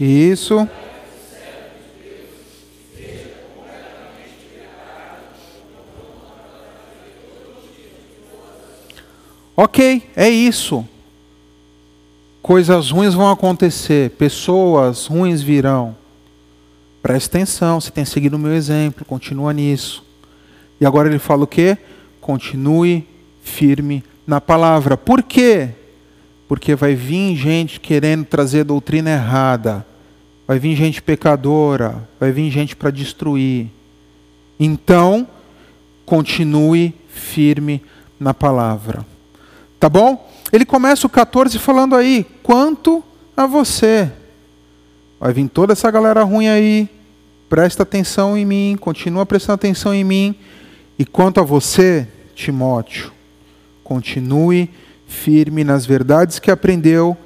[0.00, 0.68] Isso.
[9.56, 10.84] Ok, é isso.
[12.42, 15.96] Coisas ruins vão acontecer, pessoas ruins virão.
[17.00, 20.04] Preste atenção, você tem seguido o meu exemplo, continua nisso.
[20.80, 21.78] E agora ele fala o quê?
[22.20, 23.06] Continue
[23.40, 24.96] firme na palavra.
[24.96, 25.77] Por quê?
[26.48, 29.86] Porque vai vir gente querendo trazer doutrina errada,
[30.46, 33.68] vai vir gente pecadora, vai vir gente para destruir.
[34.58, 35.28] Então,
[36.06, 37.82] continue firme
[38.18, 39.06] na palavra.
[39.78, 40.26] Tá bom?
[40.50, 43.04] Ele começa o 14 falando aí, quanto
[43.36, 44.10] a você.
[45.20, 46.88] Vai vir toda essa galera ruim aí,
[47.48, 50.34] presta atenção em mim, continua prestando atenção em mim.
[50.98, 53.12] E quanto a você, Timóteo,
[53.84, 54.70] continue
[55.08, 57.16] firme nas verdades que aprendeu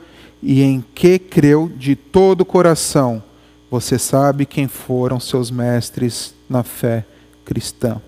[0.43, 3.23] e em que creu de todo o coração.
[3.71, 7.05] Você sabe quem foram seus mestres na fé
[7.45, 8.01] cristã.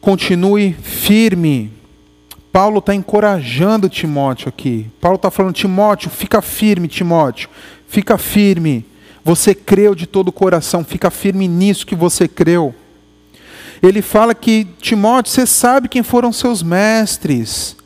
[0.00, 1.72] Continue firme.
[2.50, 4.90] Paulo está encorajando Timóteo aqui.
[5.00, 7.48] Paulo está falando: Timóteo, fica firme, Timóteo,
[7.86, 8.84] fica firme.
[9.24, 12.74] Você creu de todo o coração, fica firme nisso que você creu
[13.82, 17.76] ele fala que, Timóteo, você sabe quem foram seus mestres.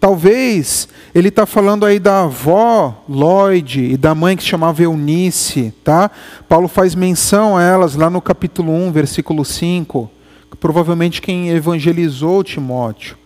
[0.00, 5.72] Talvez ele está falando aí da avó Lloyd e da mãe que se chamava Eunice,
[5.84, 6.10] tá?
[6.48, 10.10] Paulo faz menção a elas lá no capítulo 1, versículo 5,
[10.58, 13.16] provavelmente quem evangelizou Timóteo.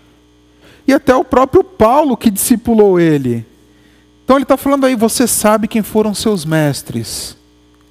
[0.87, 3.47] E até o próprio Paulo que discipulou ele.
[4.25, 7.37] Então ele está falando aí, você sabe quem foram seus mestres.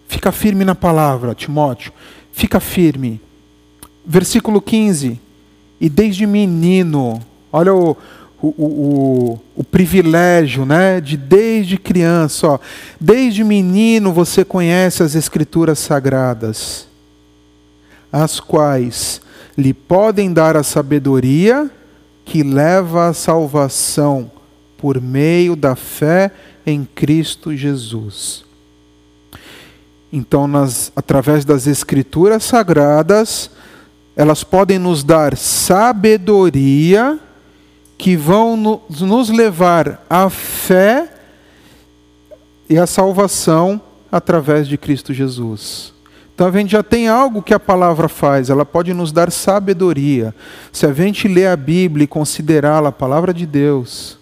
[0.07, 1.91] Fica firme na palavra, Timóteo.
[2.31, 3.21] Fica firme
[4.09, 5.21] versículo 15.
[5.79, 7.21] E desde menino,
[7.53, 7.95] olha o,
[8.41, 10.99] o, o, o, privilégio, né?
[10.99, 12.59] De desde criança, ó,
[12.99, 16.87] desde menino você conhece as Escrituras sagradas,
[18.11, 19.21] as quais
[19.55, 21.69] lhe podem dar a sabedoria
[22.25, 24.31] que leva à salvação
[24.77, 26.31] por meio da fé
[26.65, 28.43] em Cristo Jesus.
[30.11, 33.51] Então, nas, através das Escrituras sagradas,
[34.19, 37.17] elas podem nos dar sabedoria
[37.97, 41.09] que vão nos levar à fé
[42.69, 45.93] e à salvação através de Cristo Jesus.
[46.35, 50.35] Então a gente já tem algo que a palavra faz, ela pode nos dar sabedoria.
[50.69, 54.19] Se a gente ler a Bíblia e considerá-la a palavra de Deus,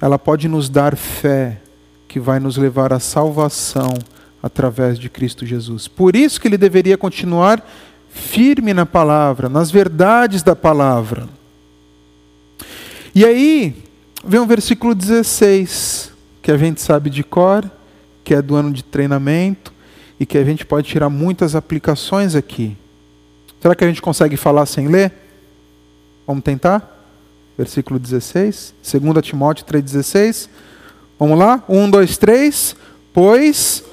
[0.00, 1.60] ela pode nos dar fé,
[2.06, 3.94] que vai nos levar à salvação
[4.40, 5.88] através de Cristo Jesus.
[5.88, 7.60] Por isso que ele deveria continuar
[8.14, 11.28] firme na palavra, nas verdades da palavra.
[13.12, 13.82] E aí,
[14.24, 17.68] vem o versículo 16, que a gente sabe de cor,
[18.22, 19.72] que é do ano de treinamento
[20.18, 22.76] e que a gente pode tirar muitas aplicações aqui.
[23.60, 25.12] Será que a gente consegue falar sem ler?
[26.26, 26.90] Vamos tentar?
[27.58, 30.48] Versículo 16, 2 Timóteo 3,16.
[31.18, 31.62] Vamos lá?
[31.68, 32.76] 1, 2, 3.
[33.12, 33.84] Pois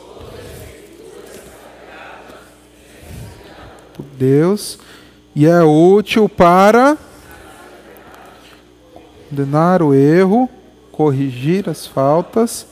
[4.21, 4.77] Deus
[5.35, 6.95] e é útil para
[9.27, 10.47] condenar o erro,
[10.91, 12.67] corrigir as faltas.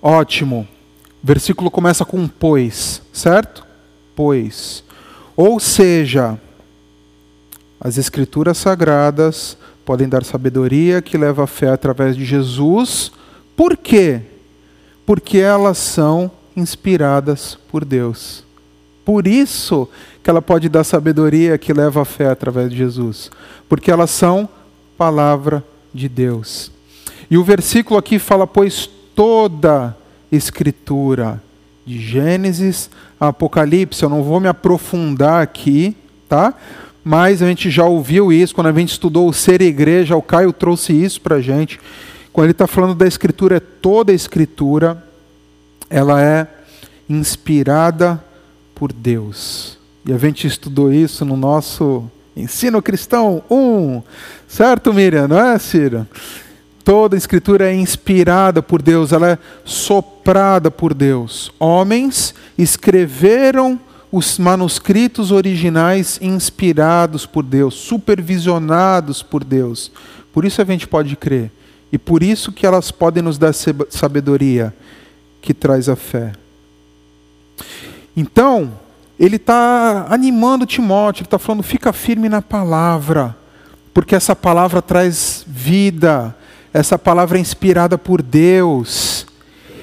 [0.00, 0.66] Ótimo.
[1.22, 3.66] Versículo começa com pois, certo?
[4.16, 4.82] Pois.
[5.36, 6.40] Ou seja,
[7.78, 13.12] as escrituras sagradas podem dar sabedoria que leva a fé através de Jesus.
[13.54, 14.22] Por quê?
[15.04, 18.44] Porque elas são inspiradas por Deus.
[19.04, 19.88] Por isso
[20.22, 23.30] que ela pode dar sabedoria que leva a fé através de Jesus,
[23.68, 24.48] porque elas são
[24.98, 26.70] palavra de Deus.
[27.30, 29.96] E o versículo aqui fala: pois toda
[30.30, 31.42] escritura,
[31.86, 35.96] de Gênesis a Apocalipse, eu não vou me aprofundar aqui,
[36.28, 36.52] tá?
[37.02, 40.52] Mas a gente já ouviu isso quando a gente estudou o ser igreja, o Caio
[40.52, 41.80] trouxe isso para gente.
[42.30, 45.02] Quando ele está falando da escritura, é toda a escritura,
[45.90, 46.46] ela é
[47.08, 48.22] inspirada
[48.74, 49.78] por Deus.
[50.04, 54.02] E a gente estudou isso no nosso Ensino Cristão 1.
[54.46, 55.28] Certo, Miriam?
[55.28, 56.08] Não é, Cira?
[56.84, 61.52] Toda a escritura é inspirada por Deus, ela é soprada por Deus.
[61.58, 63.78] Homens escreveram
[64.10, 69.92] os manuscritos originais inspirados por Deus, supervisionados por Deus.
[70.32, 71.50] Por isso a gente pode crer.
[71.92, 74.74] E por isso que elas podem nos dar sabedoria
[75.40, 76.32] que traz a fé.
[78.16, 78.72] Então,
[79.18, 83.36] ele está animando Timóteo, ele está falando: fica firme na palavra,
[83.92, 86.34] porque essa palavra traz vida,
[86.72, 89.26] essa palavra é inspirada por Deus,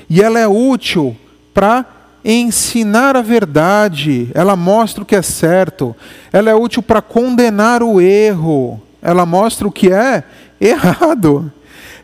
[0.09, 1.15] e ela é útil
[1.53, 1.85] para
[2.23, 5.95] ensinar a verdade, ela mostra o que é certo,
[6.33, 10.23] ela é útil para condenar o erro, ela mostra o que é
[10.59, 11.51] errado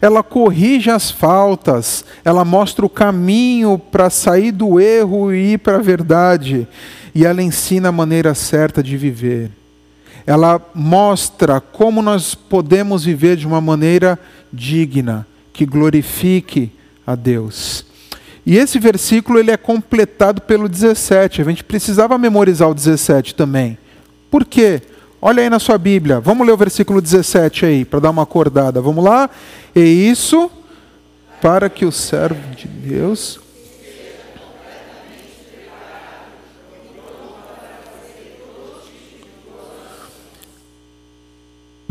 [0.01, 5.77] ela corrige as faltas, ela mostra o caminho para sair do erro e ir para
[5.77, 6.67] a verdade,
[7.13, 9.51] e ela ensina a maneira certa de viver.
[10.25, 14.17] Ela mostra como nós podemos viver de uma maneira
[14.51, 16.71] digna, que glorifique
[17.05, 17.85] a Deus.
[18.45, 21.41] E esse versículo ele é completado pelo 17.
[21.41, 23.77] A gente precisava memorizar o 17 também.
[24.31, 24.81] Por quê?
[25.21, 26.19] Olha aí na sua Bíblia.
[26.19, 28.81] Vamos ler o versículo 17 aí, para dar uma acordada.
[28.81, 29.29] Vamos lá?
[29.75, 30.49] E isso
[31.41, 33.39] para que o servo de Deus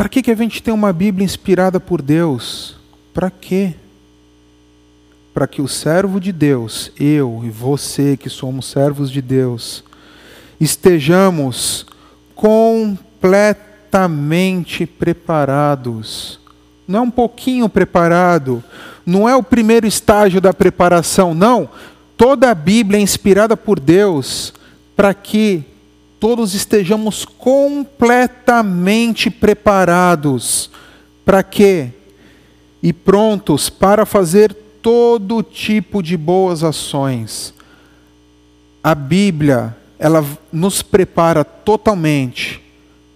[0.01, 2.75] Para que, que a gente tem uma Bíblia inspirada por Deus?
[3.12, 3.75] Para quê?
[5.35, 9.85] Para que o servo de Deus, eu e você que somos servos de Deus,
[10.59, 11.85] estejamos
[12.35, 16.41] com completamente preparados.
[16.89, 18.65] Não é um pouquinho preparado,
[19.05, 21.69] não é o primeiro estágio da preparação, não.
[22.17, 24.53] Toda a Bíblia é inspirada por Deus
[24.97, 25.63] para que
[26.19, 30.71] todos estejamos completamente preparados.
[31.25, 31.91] Para quê?
[32.83, 37.53] E prontos para fazer todo tipo de boas ações.
[38.83, 42.70] A Bíblia, ela nos prepara totalmente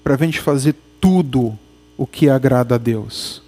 [0.05, 1.59] para a gente fazer tudo
[1.97, 3.43] o que agrada a Deus.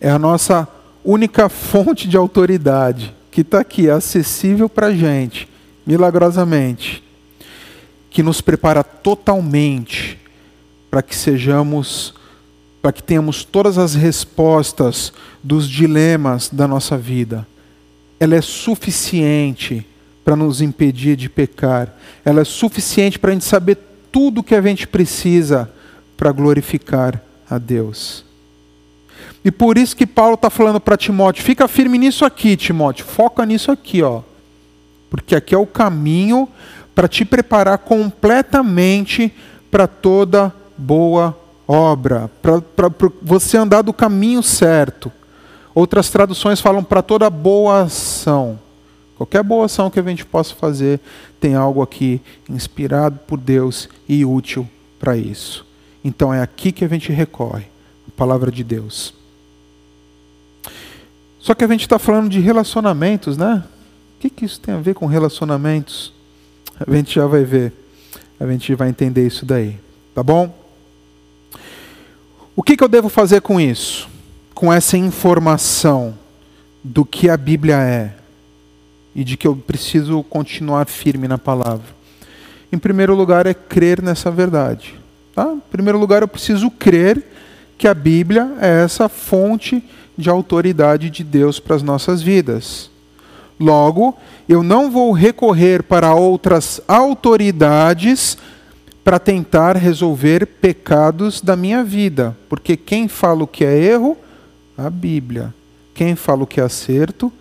[0.00, 0.66] É a nossa
[1.04, 5.46] única fonte de autoridade que está aqui, acessível para a gente,
[5.86, 7.04] milagrosamente,
[8.08, 10.18] que nos prepara totalmente
[10.90, 12.14] para que sejamos,
[12.80, 17.46] para que tenhamos todas as respostas dos dilemas da nossa vida.
[18.18, 19.86] Ela é suficiente
[20.24, 21.94] para nos impedir de pecar.
[22.24, 23.76] Ela é suficiente para a gente saber
[24.10, 25.73] tudo o que a gente precisa
[26.16, 28.24] para glorificar a Deus.
[29.44, 33.44] E por isso que Paulo está falando para Timóteo: fica firme nisso aqui, Timóteo, foca
[33.44, 34.22] nisso aqui, ó.
[35.10, 36.48] Porque aqui é o caminho
[36.94, 39.32] para te preparar completamente
[39.70, 41.36] para toda boa
[41.66, 42.90] obra, para
[43.20, 45.12] você andar do caminho certo.
[45.74, 48.58] Outras traduções falam para toda boa ação.
[49.16, 51.00] Qualquer boa ação que a gente possa fazer
[51.40, 55.66] tem algo aqui inspirado por Deus e útil para isso.
[56.04, 57.64] Então é aqui que a gente recorre,
[58.06, 59.14] a palavra de Deus.
[61.40, 63.64] Só que a gente está falando de relacionamentos, né?
[64.16, 66.12] O que, que isso tem a ver com relacionamentos?
[66.78, 67.72] A gente já vai ver.
[68.38, 69.78] A gente vai entender isso daí.
[70.14, 70.54] Tá bom?
[72.56, 74.08] O que, que eu devo fazer com isso?
[74.54, 76.16] Com essa informação
[76.82, 78.14] do que a Bíblia é
[79.14, 81.86] e de que eu preciso continuar firme na palavra.
[82.70, 84.98] Em primeiro lugar, é crer nessa verdade.
[85.34, 85.52] Tá?
[85.52, 87.22] Em primeiro lugar, eu preciso crer
[87.76, 89.82] que a Bíblia é essa fonte
[90.16, 92.90] de autoridade de Deus para as nossas vidas.
[93.58, 94.16] Logo,
[94.48, 98.36] eu não vou recorrer para outras autoridades
[99.02, 104.16] para tentar resolver pecados da minha vida, porque quem fala o que é erro?
[104.78, 105.54] A Bíblia.
[105.92, 107.32] Quem fala o que é acerto?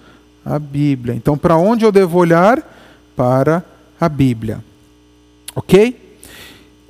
[0.45, 1.15] A Bíblia.
[1.15, 2.61] Então, para onde eu devo olhar?
[3.15, 3.63] Para
[3.99, 4.63] a Bíblia.
[5.55, 6.02] Ok?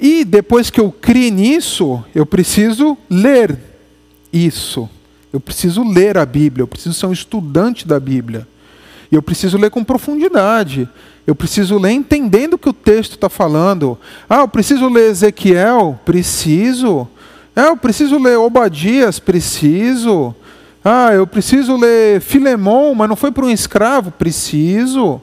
[0.04, 3.58] E depois que eu criei nisso, eu preciso ler
[4.34, 4.90] isso.
[5.32, 8.46] Eu preciso ler a Bíblia, eu preciso ser um estudante da Bíblia.
[9.10, 10.90] E eu preciso ler com profundidade.
[11.26, 13.98] Eu preciso ler entendendo o que o texto está falando.
[14.30, 15.98] Ah, eu preciso ler Ezequiel?
[16.04, 17.08] Preciso.
[17.56, 19.20] Ah, eu preciso ler Obadias?
[19.20, 20.36] Preciso.
[20.84, 24.12] Ah, eu preciso ler Filemão, mas não foi para um escravo?
[24.12, 25.22] Preciso.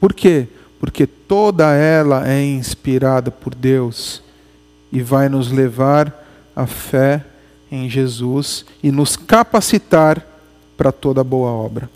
[0.00, 0.48] Por quê?
[0.78, 4.22] Porque toda ela é inspirada por Deus
[4.92, 6.12] e vai nos levar
[6.54, 7.24] à fé
[7.70, 10.24] em Jesus e nos capacitar
[10.76, 11.90] para toda boa obra.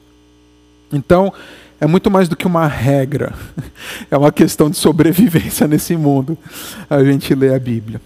[0.93, 1.33] Então,
[1.81, 3.33] é muito mais do que uma regra,
[4.11, 6.37] é uma questão de sobrevivência nesse mundo,
[6.89, 8.01] a gente lê a Bíblia.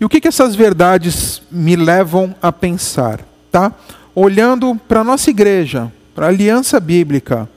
[0.00, 3.20] E o que, que essas verdades me levam a pensar?
[3.50, 3.72] Tá?
[4.14, 7.48] Olhando para a nossa igreja, para a aliança bíblica,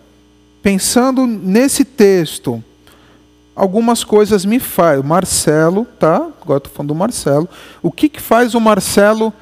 [0.62, 2.64] pensando nesse texto,
[3.56, 5.00] algumas coisas me faz.
[5.00, 6.16] O Marcelo, tá?
[6.42, 7.48] Agora estou falando do Marcelo.
[7.82, 9.34] O que, que faz o Marcelo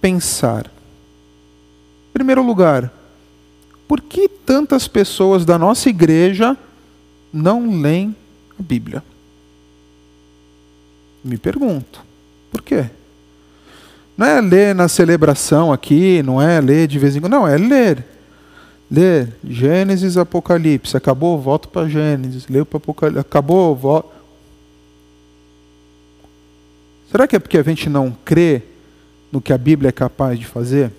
[0.00, 0.66] pensar?
[0.66, 2.92] Em primeiro lugar,
[3.88, 6.56] por que tantas pessoas da nossa igreja
[7.32, 8.14] não leem
[8.58, 9.02] a Bíblia?
[11.24, 12.02] Me pergunto,
[12.52, 12.90] por quê?
[14.16, 17.56] Não é ler na celebração aqui, não é ler de vez em quando, não, é
[17.56, 18.13] ler.
[18.90, 24.12] Ler Gênesis, Apocalipse, acabou, volto para Gênesis, leu para Apocalipse, acabou, volto.
[27.10, 28.62] Será que é porque a gente não crê
[29.30, 30.92] no que a Bíblia é capaz de fazer?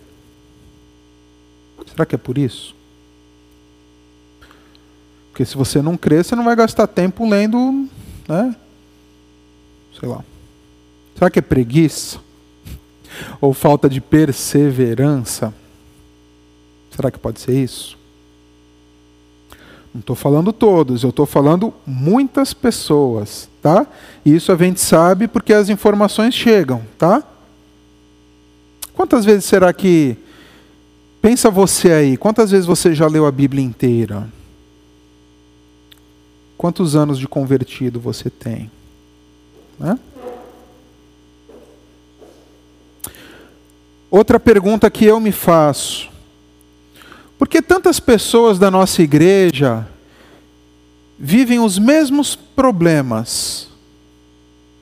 [1.87, 2.75] Será que é por isso?
[5.31, 7.87] Porque se você não crê, você não vai gastar tempo lendo,
[8.27, 8.55] né?
[9.99, 10.23] Sei lá.
[11.13, 12.19] Será que é preguiça?
[13.39, 15.53] Ou falta de perseverança?
[16.95, 17.97] Será que pode ser isso?
[19.93, 23.87] Não estou falando todos, eu estou falando muitas pessoas, tá?
[24.25, 27.23] E isso a gente sabe porque as informações chegam, tá?
[28.93, 30.17] Quantas vezes será que
[31.25, 34.29] Pensa você aí, quantas vezes você já leu a Bíblia inteira?
[36.55, 38.69] Quantos anos de convertido você tem?
[39.79, 39.97] Né?
[44.11, 46.11] Outra pergunta que eu me faço:
[47.37, 49.87] por que tantas pessoas da nossa igreja
[51.17, 53.69] vivem os mesmos problemas?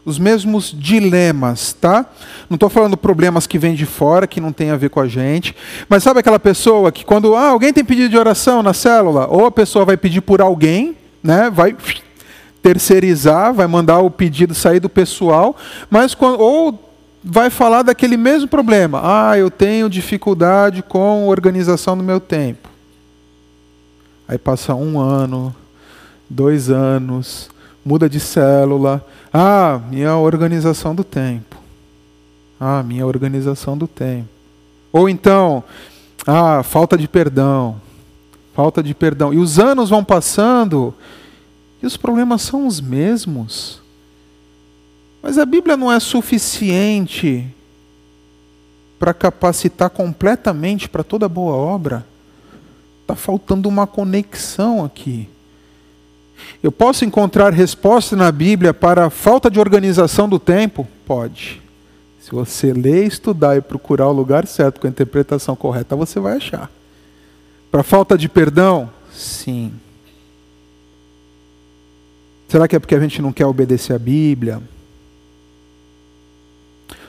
[0.05, 2.05] os mesmos dilemas, tá?
[2.49, 5.07] Não estou falando problemas que vêm de fora, que não tem a ver com a
[5.07, 5.55] gente,
[5.87, 9.45] mas sabe aquela pessoa que quando ah, alguém tem pedido de oração na célula, ou
[9.45, 11.49] a pessoa vai pedir por alguém, né?
[11.49, 11.75] Vai
[12.61, 15.55] terceirizar, vai mandar o pedido sair do pessoal,
[15.89, 16.82] mas quando, ou
[17.23, 19.01] vai falar daquele mesmo problema.
[19.03, 22.69] Ah, eu tenho dificuldade com organização do meu tempo.
[24.27, 25.55] Aí passa um ano,
[26.29, 27.49] dois anos,
[27.85, 31.57] muda de célula, ah, minha organização do tempo.
[32.59, 34.29] Ah, minha organização do tempo.
[34.91, 35.63] Ou então,
[36.25, 37.81] ah, falta de perdão.
[38.53, 39.33] Falta de perdão.
[39.33, 40.93] E os anos vão passando
[41.81, 43.82] e os problemas são os mesmos.
[45.23, 47.47] Mas a Bíblia não é suficiente
[48.99, 52.05] para capacitar completamente para toda boa obra.
[53.01, 55.29] Está faltando uma conexão aqui.
[56.61, 60.85] Eu posso encontrar resposta na Bíblia para a falta de organização do tempo?
[61.05, 61.61] Pode.
[62.19, 66.35] Se você ler, estudar e procurar o lugar certo com a interpretação correta, você vai
[66.35, 66.69] achar.
[67.71, 68.89] Para falta de perdão?
[69.09, 69.71] Sim.
[72.49, 74.61] Será que é porque a gente não quer obedecer a Bíblia?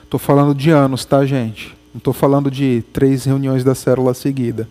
[0.05, 1.75] Estou falando de anos, tá, gente?
[1.93, 4.67] Não estou falando de três reuniões da célula seguida.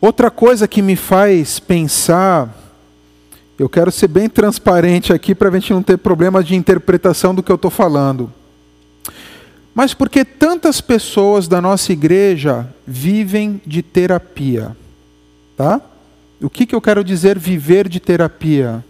[0.00, 2.54] Outra coisa que me faz pensar,
[3.58, 7.42] eu quero ser bem transparente aqui para a gente não ter problemas de interpretação do
[7.42, 8.32] que eu estou falando.
[9.74, 14.76] Mas por que tantas pessoas da nossa igreja vivem de terapia?
[15.56, 15.80] Tá?
[16.40, 18.84] O que, que eu quero dizer viver de terapia?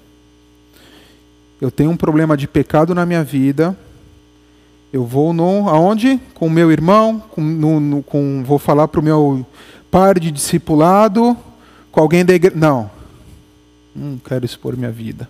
[1.61, 3.77] Eu tenho um problema de pecado na minha vida.
[4.93, 6.21] Eu vou no aonde?
[6.35, 9.45] Com o meu irmão, com, no, no, com vou falar para o meu
[9.91, 11.37] par de discipulado,
[11.91, 12.57] com alguém da igreja.
[12.57, 12.91] Não,
[13.95, 15.29] não quero expor minha vida.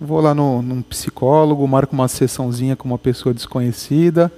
[0.00, 4.30] Vou lá no, num psicólogo, marco uma sessãozinha com uma pessoa desconhecida,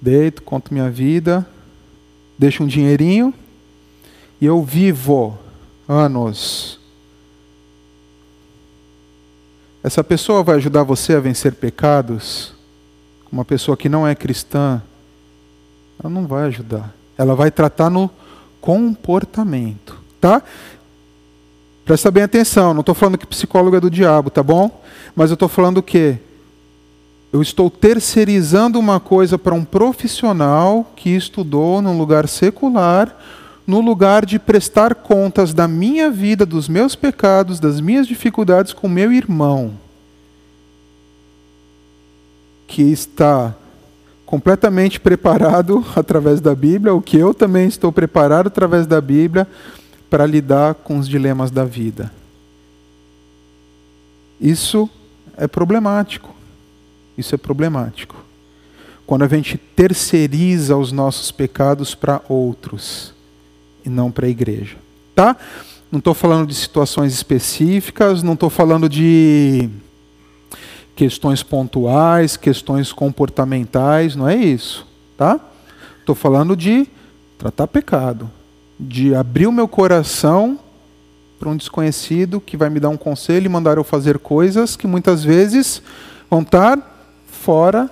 [0.00, 1.46] deito, conto minha vida,
[2.38, 3.34] deixo um dinheirinho
[4.40, 5.36] e eu vivo
[5.88, 6.75] anos.
[9.86, 12.52] Essa pessoa vai ajudar você a vencer pecados?
[13.30, 14.82] Uma pessoa que não é cristã,
[16.02, 16.92] ela não vai ajudar.
[17.16, 18.10] Ela vai tratar no
[18.60, 20.42] comportamento, tá?
[21.84, 24.82] Presta bem atenção, não estou falando que psicólogo é do diabo, tá bom?
[25.14, 26.18] Mas eu estou falando que
[27.32, 33.16] eu estou terceirizando uma coisa para um profissional que estudou num lugar secular,
[33.66, 38.88] no lugar de prestar contas da minha vida, dos meus pecados, das minhas dificuldades com
[38.88, 39.74] meu irmão,
[42.68, 43.54] que está
[44.24, 49.46] completamente preparado através da Bíblia, o que eu também estou preparado através da Bíblia
[50.08, 52.12] para lidar com os dilemas da vida.
[54.40, 54.88] Isso
[55.36, 56.34] é problemático.
[57.18, 58.14] Isso é problemático.
[59.06, 63.15] Quando a gente terceiriza os nossos pecados para outros
[63.86, 64.76] e não para a igreja.
[65.14, 65.36] Tá?
[65.90, 69.70] Não estou falando de situações específicas, não estou falando de
[70.96, 74.86] questões pontuais, questões comportamentais, não é isso.
[75.16, 75.40] Tá?
[76.00, 76.88] Estou falando de
[77.38, 78.30] tratar pecado,
[78.78, 80.58] de abrir o meu coração
[81.38, 84.86] para um desconhecido que vai me dar um conselho e mandar eu fazer coisas que
[84.86, 85.82] muitas vezes
[86.28, 86.78] vão estar
[87.26, 87.90] fora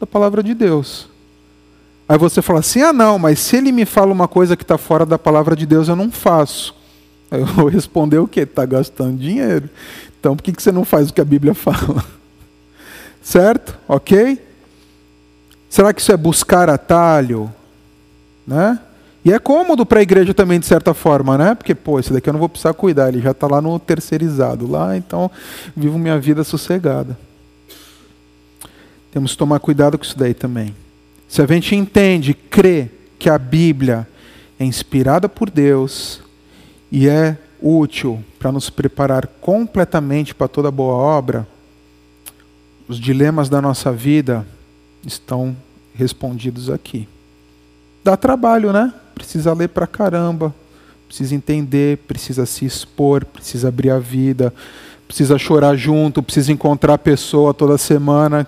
[0.00, 1.08] da palavra de Deus.
[2.08, 4.78] Aí você fala assim: ah, não, mas se ele me fala uma coisa que está
[4.78, 6.74] fora da palavra de Deus, eu não faço.
[7.30, 8.40] Aí eu vou responder o quê?
[8.40, 9.68] Está gastando dinheiro.
[10.18, 12.04] Então por que, que você não faz o que a Bíblia fala?
[13.26, 13.76] certo?
[13.88, 14.40] Ok?
[15.68, 17.52] Será que isso é buscar atalho?
[18.46, 18.78] Né?
[19.24, 21.56] E é cômodo para a igreja também, de certa forma, né?
[21.56, 24.70] Porque, pô, esse daqui eu não vou precisar cuidar, ele já está lá no terceirizado,
[24.70, 25.28] lá, então
[25.76, 27.18] vivo minha vida sossegada.
[29.10, 30.72] Temos que tomar cuidado com isso daí também.
[31.28, 34.06] Se a gente entende, crê que a Bíblia
[34.58, 36.20] é inspirada por Deus
[36.90, 41.46] e é útil para nos preparar completamente para toda boa obra,
[42.88, 44.46] os dilemas da nossa vida
[45.04, 45.56] estão
[45.94, 47.08] respondidos aqui.
[48.04, 48.92] Dá trabalho, né?
[49.16, 50.54] precisa ler pra caramba,
[51.08, 54.52] precisa entender, precisa se expor, precisa abrir a vida,
[55.08, 58.46] precisa chorar junto, precisa encontrar a pessoa toda semana.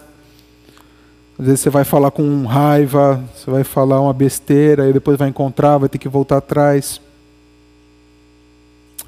[1.39, 5.28] Às vezes você vai falar com raiva, você vai falar uma besteira, e depois vai
[5.28, 7.01] encontrar, vai ter que voltar atrás.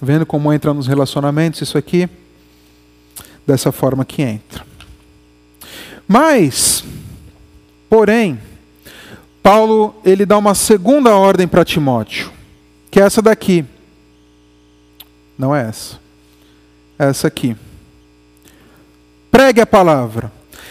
[0.00, 2.08] Vendo como entra nos relacionamentos isso aqui?
[3.44, 4.64] Dessa forma que entra.
[6.06, 6.84] Mas,
[7.88, 8.38] porém,
[9.42, 12.30] Paulo ele dá uma segunda ordem para Timóteo,
[12.92, 13.64] que é essa daqui.
[15.36, 15.98] Não é essa.
[16.96, 17.56] É essa aqui.
[19.32, 20.30] Pregue a palavra.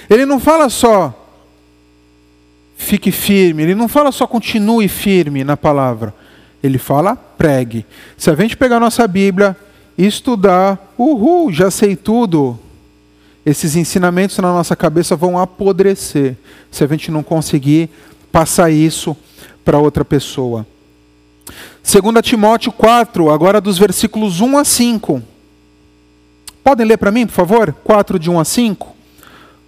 [0.10, 1.20] Ele não fala só
[2.80, 6.16] fique firme, ele não fala só continue firme na palavra.
[6.64, 7.86] Ele fala pregue.
[8.18, 9.56] Se a gente pegar nossa Bíblia
[9.98, 12.58] e estudar, uhul, já sei tudo.
[13.46, 16.38] Esses ensinamentos na nossa cabeça vão apodrecer
[16.72, 17.90] se a gente não conseguir
[18.32, 19.16] passar isso
[19.64, 20.66] para outra pessoa.
[21.84, 25.22] 2 Timóteo 4, agora dos versículos 1 a 5.
[26.64, 27.74] Podem ler para mim, por favor?
[27.84, 28.96] 4 de 1 a 5.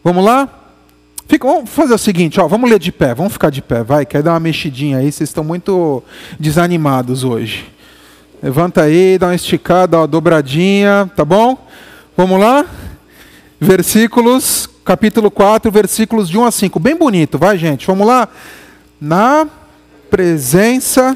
[0.04, 0.61] Vamos lá?
[1.28, 4.06] Fica, vamos fazer o seguinte, ó, vamos ler de pé, vamos ficar de pé, vai,
[4.06, 6.04] quer dar uma mexidinha aí, vocês estão muito
[6.40, 7.72] desanimados hoje.
[8.44, 11.58] Levanta aí, dá uma esticada, uma dobradinha, tá bom?
[12.18, 12.66] Vamos lá?
[13.60, 16.80] Versículos capítulo 4, versículos de 1 a 5.
[16.80, 17.86] Bem bonito, vai, gente.
[17.88, 18.28] Vamos lá?
[19.00, 19.48] Na
[20.10, 21.16] presença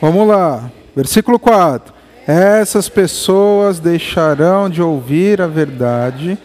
[0.00, 1.94] Vamos lá, versículo 4.
[2.26, 6.38] Essas pessoas deixarão de ouvir a verdade.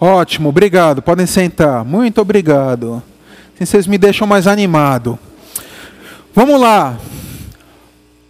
[0.00, 1.02] Ótimo, obrigado.
[1.02, 1.84] Podem sentar.
[1.84, 3.02] Muito obrigado.
[3.60, 5.18] Vocês me deixam mais animado.
[6.34, 6.98] Vamos lá.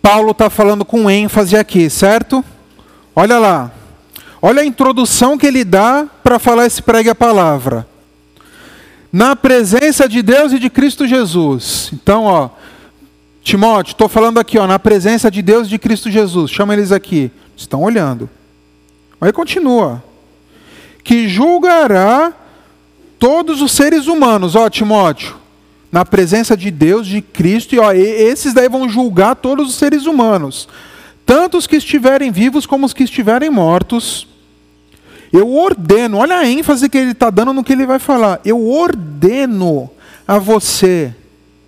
[0.02, 2.44] Paulo está falando com ênfase aqui, certo?
[3.14, 3.70] Olha lá.
[4.42, 7.86] Olha a introdução que ele dá para falar esse pregue a palavra.
[9.12, 11.90] Na presença de Deus e de Cristo Jesus.
[11.92, 12.50] Então, ó,
[13.42, 16.50] Timóteo, estou falando aqui, ó, na presença de Deus e de Cristo Jesus.
[16.50, 17.30] Chama eles aqui.
[17.56, 18.28] Estão olhando.
[19.20, 20.02] Aí continua
[21.04, 22.32] que julgará
[23.20, 25.36] todos os seres humanos, ó Timóteo,
[25.92, 30.06] na presença de Deus, de Cristo, e ó, esses daí vão julgar todos os seres
[30.06, 30.66] humanos,
[31.26, 34.26] tanto os que estiverem vivos como os que estiverem mortos.
[35.30, 38.40] Eu ordeno, olha a ênfase que ele está dando no que ele vai falar.
[38.44, 39.88] Eu ordeno
[40.26, 41.14] a você,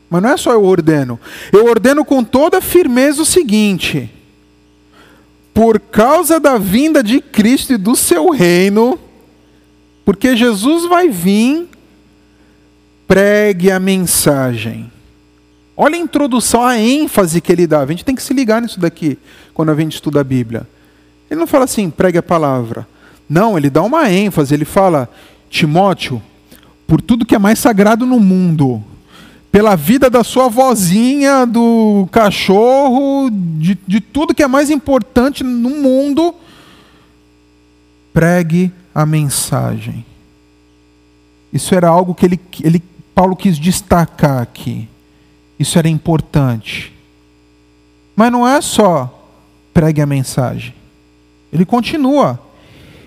[0.09, 1.21] mas não é só eu ordeno,
[1.53, 4.11] eu ordeno com toda firmeza o seguinte:
[5.53, 8.99] por causa da vinda de Cristo e do seu reino,
[10.05, 11.69] porque Jesus vai vir,
[13.07, 14.91] pregue a mensagem.
[15.77, 17.81] Olha a introdução, a ênfase que ele dá.
[17.81, 19.19] A gente tem que se ligar nisso daqui
[19.55, 20.67] quando a gente estuda a Bíblia.
[21.31, 22.87] Ele não fala assim, pregue a palavra.
[23.29, 24.53] Não, ele dá uma ênfase.
[24.53, 25.09] Ele fala,
[25.49, 26.23] Timóteo,
[26.87, 28.83] por tudo que é mais sagrado no mundo,
[29.51, 35.71] pela vida da sua vozinha, do cachorro, de, de tudo que é mais importante no
[35.71, 36.35] mundo,
[38.13, 40.05] pregue a mensagem.
[41.53, 42.83] Isso era algo que ele, ele,
[43.15, 44.89] Paulo quis destacar aqui.
[45.59, 46.93] Isso era importante.
[48.17, 49.23] Mas não é só
[49.73, 50.75] pregue a mensagem.
[51.53, 52.41] Ele continua.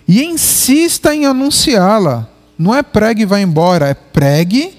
[0.08, 2.30] E insista em anunciá-la.
[2.58, 4.74] Não é pregue e vá embora, é pregue,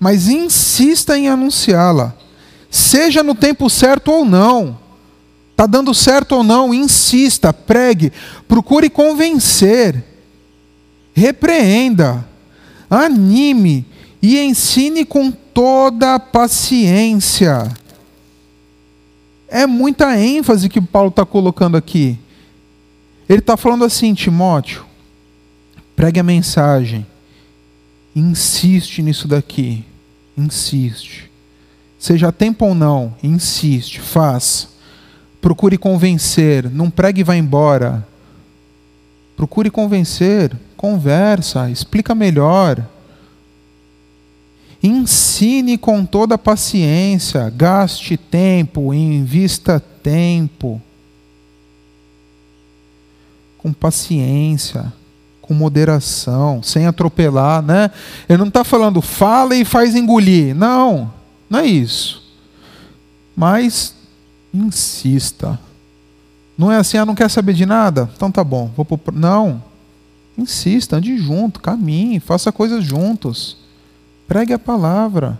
[0.00, 2.14] mas insista em anunciá-la.
[2.70, 4.78] Seja no tempo certo ou não.
[5.54, 6.74] Está dando certo ou não?
[6.74, 8.12] Insista, pregue,
[8.48, 10.02] procure convencer,
[11.14, 12.26] repreenda,
[12.90, 13.86] anime
[14.20, 17.72] e ensine com toda a paciência.
[19.46, 22.18] É muita ênfase que Paulo está colocando aqui.
[23.28, 24.84] Ele está falando assim, Timóteo,
[25.94, 27.06] pregue a mensagem,
[28.14, 29.84] insiste nisso daqui,
[30.36, 31.30] insiste.
[31.96, 34.73] Seja tempo ou não, insiste, faça.
[35.44, 38.08] Procure convencer, não pregue e vá embora.
[39.36, 42.82] Procure convencer, conversa, explica melhor.
[44.82, 50.80] Ensine com toda paciência, gaste tempo, invista tempo.
[53.58, 54.90] Com paciência,
[55.42, 57.90] com moderação, sem atropelar, né?
[58.26, 60.54] Ele não está falando fala e faz engolir.
[60.54, 61.12] Não,
[61.50, 62.24] não é isso.
[63.36, 63.94] Mas
[64.54, 65.58] insista.
[66.56, 68.08] Não é assim, ah, não quer saber de nada?
[68.14, 69.12] Então tá bom, vou pro...
[69.12, 69.62] Não.
[70.38, 73.56] Insista, ande junto, caminhe, faça coisas juntos.
[74.26, 75.38] Pregue a palavra.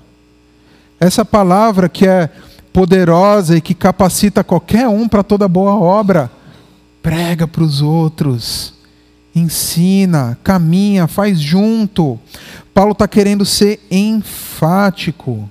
[0.99, 2.29] Essa palavra que é
[2.73, 6.31] poderosa e que capacita qualquer um para toda boa obra.
[7.03, 8.75] Prega para os outros.
[9.35, 12.19] Ensina, caminha, faz junto.
[12.73, 15.49] Paulo está querendo ser enfático.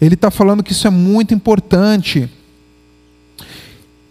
[0.00, 2.30] Ele está falando que isso é muito importante.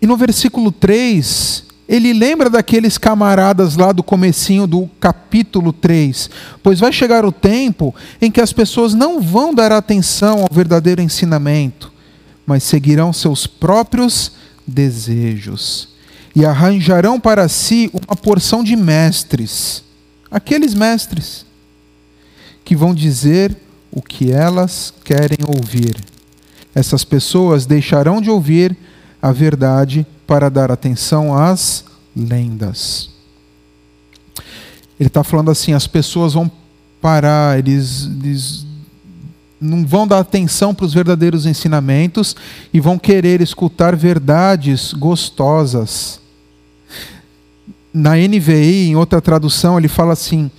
[0.02, 6.30] E no versículo 3, ele lembra daqueles camaradas lá do comecinho do capítulo 3,
[6.64, 11.02] pois vai chegar o tempo em que as pessoas não vão dar atenção ao verdadeiro
[11.02, 11.92] ensinamento,
[12.46, 14.32] mas seguirão seus próprios
[14.66, 15.90] desejos
[16.36, 19.84] e arranjarão para si uma porção de mestres,
[20.32, 21.46] aqueles mestres
[22.64, 23.56] que vão dizer
[23.92, 25.96] o que elas querem ouvir.
[26.74, 28.78] Essas pessoas deixarão de ouvir
[29.22, 33.10] a verdade para dar atenção às lendas.
[35.00, 36.50] Ele está falando assim: as pessoas vão
[37.02, 38.66] parar, eles, eles
[39.60, 42.36] não vão dar atenção para os verdadeiros ensinamentos
[42.74, 46.20] e vão querer escutar verdades gostosas.
[47.94, 50.50] Na NVI, em outra tradução, ele fala assim: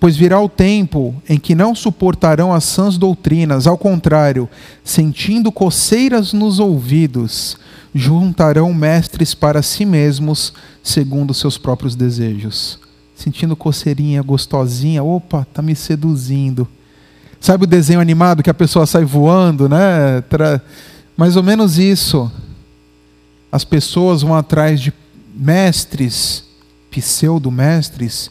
[0.00, 4.48] Pois virá o tempo em que não suportarão as sãs doutrinas, ao contrário,
[4.84, 7.56] sentindo coceiras nos ouvidos,
[7.92, 10.52] juntarão mestres para si mesmos,
[10.84, 12.78] segundo seus próprios desejos.
[13.16, 16.68] Sentindo coceirinha gostosinha, opa, está me seduzindo.
[17.40, 20.22] Sabe o desenho animado que a pessoa sai voando, né?
[21.16, 22.30] Mais ou menos isso.
[23.50, 24.92] As pessoas vão atrás de
[25.34, 26.44] mestres,
[26.90, 28.30] pseudo-mestres,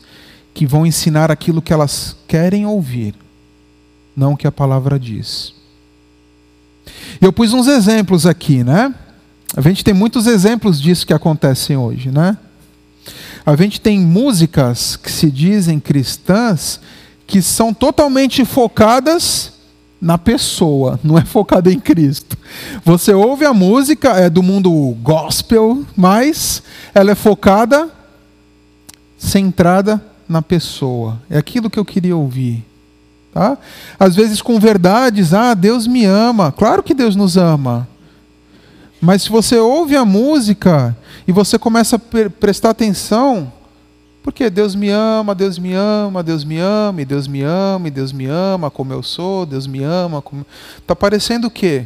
[0.58, 3.14] que vão ensinar aquilo que elas querem ouvir,
[4.16, 5.54] não o que a palavra diz.
[7.22, 8.92] Eu pus uns exemplos aqui, né?
[9.56, 12.36] A gente tem muitos exemplos disso que acontecem hoje, né?
[13.46, 16.80] A gente tem músicas que se dizem cristãs
[17.28, 19.54] que são totalmente focadas
[20.02, 22.36] na pessoa, não é focada em Cristo.
[22.84, 26.64] Você ouve a música, é do mundo gospel, mas
[26.96, 27.92] ela é focada,
[29.20, 31.22] centrada na pessoa.
[31.30, 32.66] É aquilo que eu queria ouvir.
[33.34, 33.58] Tá?
[34.00, 36.52] Às vezes com verdades, ah, Deus me ama.
[36.52, 37.88] Claro que Deus nos ama.
[39.00, 40.98] Mas se você ouve a música
[41.28, 43.52] e você começa a prestar atenção,
[44.24, 47.92] porque Deus me ama, Deus me ama, Deus me ama, e Deus me ama, e
[47.92, 50.46] Deus me ama como eu sou, Deus me ama como.
[50.80, 51.86] Está parecendo o quê?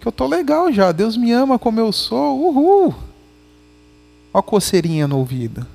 [0.00, 2.94] Que eu estou legal já, Deus me ama como eu sou, uhul!
[4.32, 5.66] Olha a coceirinha no ouvido.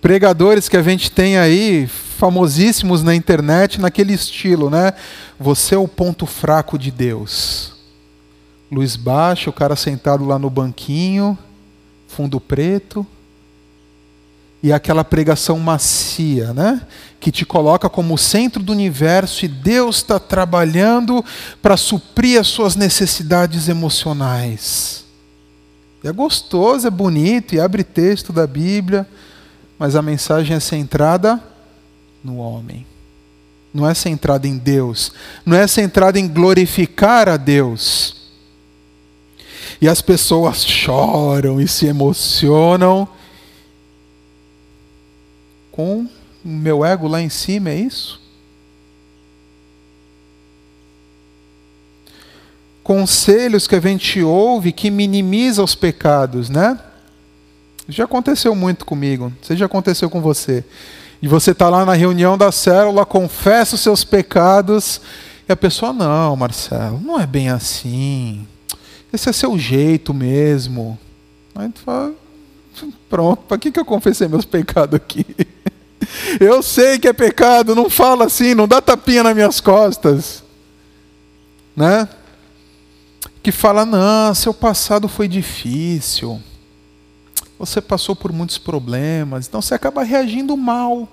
[0.00, 4.92] Pregadores que a gente tem aí, famosíssimos na internet, naquele estilo, né?
[5.38, 7.74] Você é o ponto fraco de Deus.
[8.70, 11.36] Luz baixa, o cara sentado lá no banquinho,
[12.08, 13.06] fundo preto
[14.62, 16.82] e aquela pregação macia, né?
[17.18, 21.24] que te coloca como centro do universo e Deus está trabalhando
[21.60, 25.04] para suprir as suas necessidades emocionais.
[26.02, 29.06] E é gostoso, é bonito, e abre texto da Bíblia,
[29.80, 31.42] mas a mensagem é centrada
[32.22, 32.84] no homem.
[33.72, 35.10] Não é centrada em Deus,
[35.46, 38.28] não é centrada em glorificar a Deus.
[39.80, 43.08] E as pessoas choram e se emocionam
[45.72, 46.06] com
[46.44, 48.20] o meu ego lá em cima, é isso?
[52.82, 56.78] Conselhos que a gente ouve que minimiza os pecados, né?
[57.90, 60.64] Já aconteceu muito comigo, isso já aconteceu com você.
[61.22, 65.00] E você está lá na reunião da célula, confessa os seus pecados,
[65.48, 68.46] e a pessoa, não, Marcelo, não é bem assim.
[69.12, 70.98] Esse é seu jeito mesmo.
[71.54, 72.12] Aí tu fala,
[73.08, 75.26] pronto, para que, que eu confessei meus pecados aqui?
[76.40, 80.42] Eu sei que é pecado, não fala assim, não dá tapinha nas minhas costas.
[81.76, 82.08] Né?
[83.42, 86.40] Que fala, não, seu passado foi difícil.
[87.60, 91.06] Você passou por muitos problemas, então você acaba reagindo mal.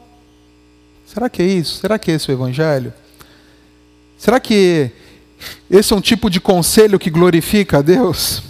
[1.06, 1.82] Será que é isso?
[1.82, 2.94] Será que é esse o evangelho?
[4.18, 4.90] Será que
[5.70, 8.42] esse é um tipo de conselho que glorifica a Deus?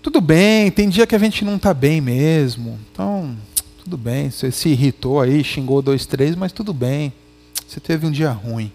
[0.00, 2.80] Tudo bem, tem dia que a gente não está bem mesmo.
[2.90, 3.36] Então,
[3.84, 7.12] tudo bem, você se irritou aí, xingou dois, três, mas tudo bem.
[7.68, 8.72] Você teve um dia ruim.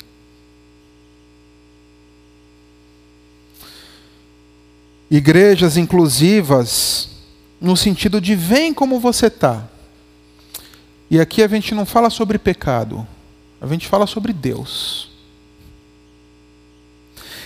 [5.09, 7.14] Igrejas inclusivas,
[7.59, 9.67] no sentido de vem como você está.
[11.09, 13.07] E aqui a gente não fala sobre pecado,
[13.61, 15.09] a gente fala sobre Deus.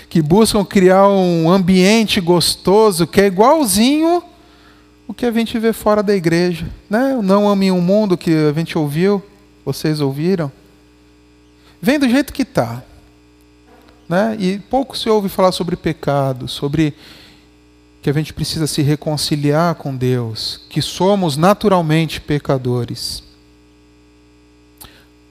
[0.10, 4.24] Que buscam criar um ambiente gostoso que é igualzinho
[5.10, 6.68] o que a gente vê fora da igreja.
[6.88, 7.20] Né?
[7.24, 9.24] Não ame o mundo que a gente ouviu,
[9.66, 10.51] vocês ouviram.
[11.82, 12.84] Vem do jeito que está.
[14.07, 14.38] Né?
[14.39, 16.93] E pouco se ouve falar sobre pecado, sobre
[18.02, 23.24] que a gente precisa se reconciliar com Deus, que somos naturalmente pecadores.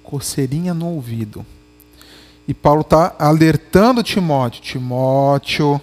[0.03, 1.45] Coceirinha no ouvido.
[2.47, 5.81] E Paulo está alertando Timóteo: Timóteo,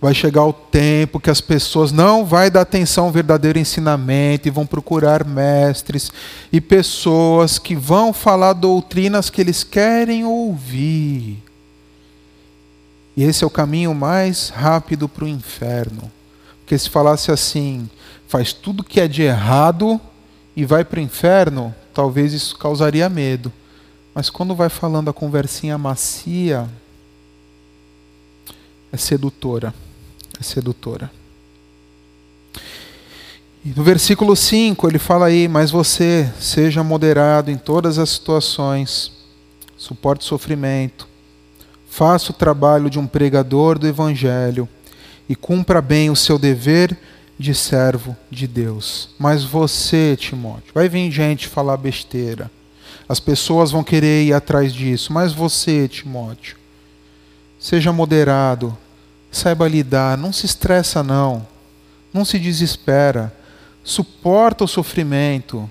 [0.00, 4.50] vai chegar o tempo que as pessoas não vai dar atenção ao verdadeiro ensinamento e
[4.50, 6.12] vão procurar mestres
[6.52, 11.47] e pessoas que vão falar doutrinas que eles querem ouvir.
[13.18, 16.08] E esse é o caminho mais rápido para o inferno.
[16.60, 17.90] Porque se falasse assim,
[18.28, 20.00] faz tudo que é de errado
[20.54, 23.52] e vai para o inferno, talvez isso causaria medo.
[24.14, 26.68] Mas quando vai falando a conversinha macia,
[28.92, 29.74] é sedutora
[30.38, 31.10] é sedutora.
[33.64, 39.12] E no versículo 5 ele fala aí: Mas você seja moderado em todas as situações,
[39.76, 41.07] suporte sofrimento,
[41.98, 44.68] faça o trabalho de um pregador do Evangelho
[45.28, 46.96] e cumpra bem o seu dever
[47.36, 49.10] de servo de Deus.
[49.18, 52.48] Mas você, Timóteo, vai vir gente falar besteira.
[53.08, 55.12] As pessoas vão querer ir atrás disso.
[55.12, 56.56] Mas você, Timóteo,
[57.58, 58.78] seja moderado,
[59.30, 61.44] Saiba lidar, não se estressa não.
[62.14, 63.34] Não se desespera.
[63.82, 65.68] Suporta o sofrimento.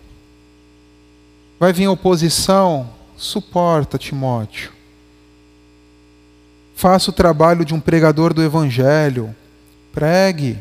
[1.58, 4.77] Vai vir oposição, suporta Timóteo.
[6.78, 9.36] Faça o trabalho de um pregador do Evangelho.
[9.92, 10.60] Pregue.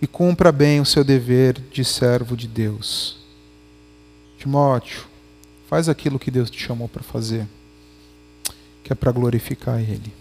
[0.00, 3.18] E cumpra bem o seu dever de servo de Deus.
[4.38, 5.06] Timóteo,
[5.68, 7.48] faz aquilo que Deus te chamou para fazer,
[8.84, 10.14] que é para glorificar Ele.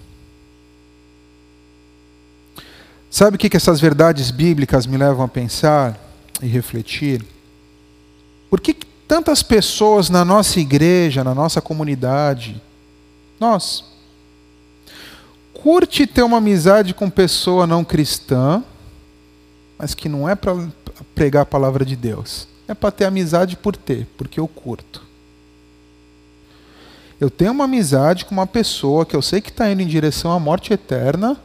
[3.12, 5.96] Sabe o que, essas verdades bíblicas me levam a pensar
[6.42, 7.24] e refletir?
[8.50, 8.74] Por que
[9.08, 12.60] tantas pessoas na nossa igreja, na nossa comunidade,
[13.40, 13.93] nós,
[15.64, 18.61] curte ter uma amizade com pessoa não cristã,
[19.78, 20.68] mas que não é para
[21.16, 22.49] pregar a palavra de Deus.
[22.68, 25.01] É para ter amizade por ter, porque eu curto.
[27.18, 30.34] Eu tenho uma amizade com uma pessoa que eu sei que está indo em direção
[30.34, 31.38] à morte eterna,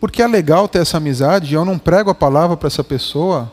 [0.00, 3.52] porque é legal ter essa amizade, eu não prego a palavra para essa pessoa.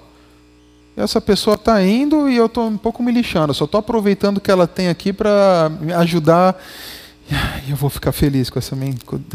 [0.98, 3.54] Essa pessoa está indo e eu estou um pouco me lixando.
[3.54, 6.60] Só estou aproveitando o que ela tem aqui para me ajudar.
[7.68, 8.76] E eu vou ficar feliz com essa,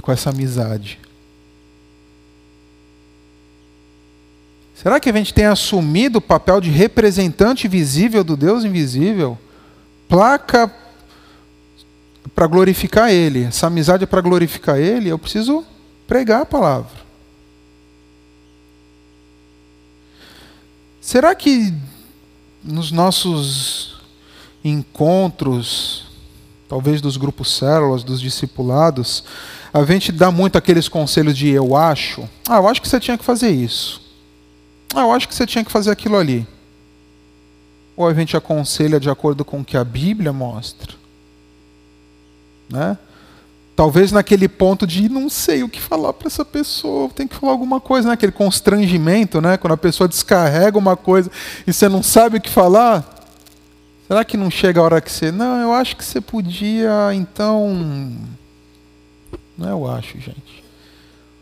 [0.00, 0.98] com essa amizade.
[4.74, 9.38] Será que a gente tem assumido o papel de representante visível do Deus invisível?
[10.08, 10.74] Placa
[12.34, 13.44] para glorificar Ele.
[13.44, 15.10] Essa amizade é para glorificar Ele.
[15.10, 15.66] Eu preciso
[16.06, 16.98] pregar a palavra.
[21.00, 21.74] Será que
[22.62, 24.00] nos nossos
[24.64, 26.09] encontros,
[26.70, 29.24] talvez dos grupos células, dos discipulados,
[29.74, 32.28] a gente dá muito aqueles conselhos de eu acho.
[32.48, 34.00] Ah, eu acho que você tinha que fazer isso.
[34.94, 36.46] Ah, eu acho que você tinha que fazer aquilo ali.
[37.96, 40.94] Ou a gente aconselha de acordo com o que a Bíblia mostra.
[42.68, 42.96] Né?
[43.74, 47.50] Talvez naquele ponto de não sei o que falar para essa pessoa, tem que falar
[47.50, 48.14] alguma coisa, né?
[48.14, 49.56] aquele constrangimento, né?
[49.56, 51.32] quando a pessoa descarrega uma coisa
[51.66, 53.19] e você não sabe o que falar.
[54.10, 55.30] Será que não chega a hora que você.
[55.30, 58.18] Não, eu acho que você podia, então.
[59.56, 60.64] Não é, eu acho, gente.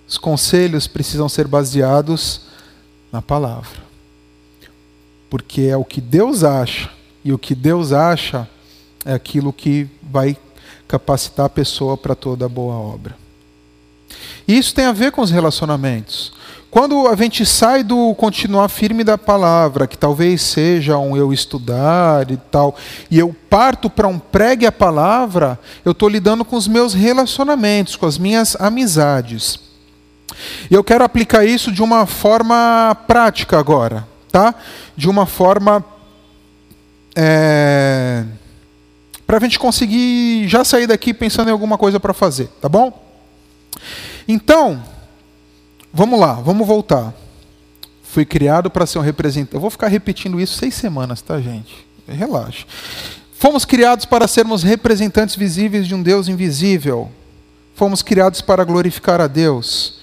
[0.07, 2.43] Os conselhos precisam ser baseados
[3.11, 3.81] na palavra.
[5.31, 6.91] Porque é o que Deus acha,
[7.25, 8.47] e o que Deus acha
[9.03, 10.37] é aquilo que vai
[10.87, 13.17] capacitar a pessoa para toda boa obra.
[14.47, 16.35] E isso tem a ver com os relacionamentos.
[16.71, 22.31] Quando a gente sai do continuar firme da palavra, que talvez seja um eu estudar
[22.31, 22.77] e tal,
[23.11, 27.97] e eu parto para um pregue a palavra, eu estou lidando com os meus relacionamentos,
[27.97, 29.59] com as minhas amizades.
[30.71, 34.55] E eu quero aplicar isso de uma forma prática agora, tá?
[34.97, 35.85] De uma forma.
[37.17, 38.25] É
[39.29, 43.07] para a gente conseguir já sair daqui pensando em alguma coisa para fazer, tá bom?
[44.27, 44.83] Então,
[45.93, 47.15] vamos lá, vamos voltar.
[48.03, 49.55] Fui criado para ser um representante.
[49.55, 51.87] Eu vou ficar repetindo isso seis semanas, tá, gente?
[52.07, 52.67] Relaxa.
[53.35, 57.11] Fomos criados para sermos representantes visíveis de um Deus invisível.
[57.75, 59.99] Fomos criados para glorificar a Deus.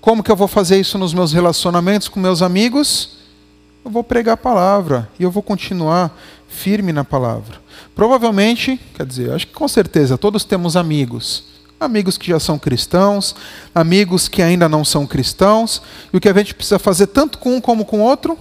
[0.00, 3.18] Como que eu vou fazer isso nos meus relacionamentos com meus amigos?
[3.84, 7.60] Eu vou pregar a palavra e eu vou continuar firme na palavra.
[7.94, 11.49] Provavelmente, quer dizer, acho que com certeza todos temos amigos.
[11.80, 13.34] Amigos que já são cristãos,
[13.74, 15.80] amigos que ainda não são cristãos,
[16.12, 18.38] e o que a gente precisa fazer tanto com um como com o outro?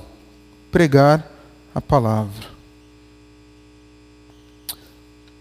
[0.69, 1.25] Pregar
[1.73, 2.49] a palavra.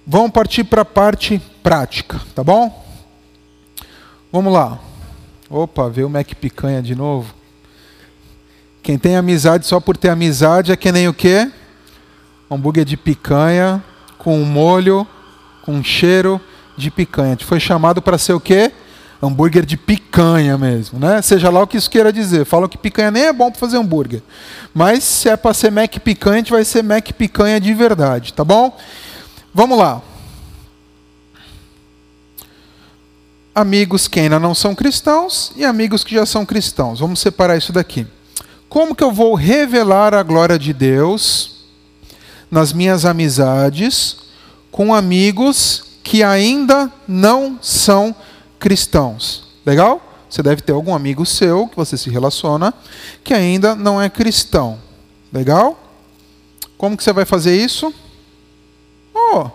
[0.06, 2.86] Vamos partir para a parte prática, tá bom?
[4.30, 4.78] Vamos lá.
[5.50, 7.34] Opa, veio o Mac Picanha de novo.
[8.80, 11.50] Quem tem amizade só por ter amizade é que nem o quê?
[12.48, 13.82] Hambúrguer de picanha
[14.16, 15.06] com um molho,
[15.62, 16.40] com um cheiro
[16.78, 17.28] de picanha.
[17.28, 18.72] A gente foi chamado para ser o quê?
[19.20, 21.20] Hambúrguer de picanha mesmo, né?
[21.20, 22.44] Seja lá o que isso queira dizer.
[22.44, 24.22] Falam que picanha nem é bom para fazer hambúrguer.
[24.72, 28.32] Mas se é para ser Mac picanha, a gente vai ser Mac picanha de verdade,
[28.32, 28.76] tá bom?
[29.52, 30.00] Vamos lá.
[33.52, 37.00] Amigos que ainda não são cristãos e amigos que já são cristãos.
[37.00, 38.06] Vamos separar isso daqui.
[38.68, 41.64] Como que eu vou revelar a glória de Deus
[42.48, 44.18] nas minhas amizades
[44.70, 48.16] com amigos que ainda não são
[48.58, 49.44] cristãos.
[49.66, 50.00] Legal?
[50.30, 52.72] Você deve ter algum amigo seu que você se relaciona
[53.22, 54.78] que ainda não é cristão.
[55.30, 55.78] Legal?
[56.78, 57.92] Como que você vai fazer isso?
[59.14, 59.50] Oh,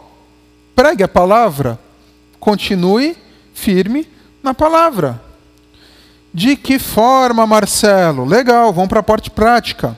[0.76, 1.80] pregue a palavra.
[2.40, 3.18] Continue
[3.56, 4.08] firme
[4.44, 5.20] na palavra.
[6.32, 8.26] De que forma, Marcelo?
[8.26, 9.98] Legal, vamos para a parte prática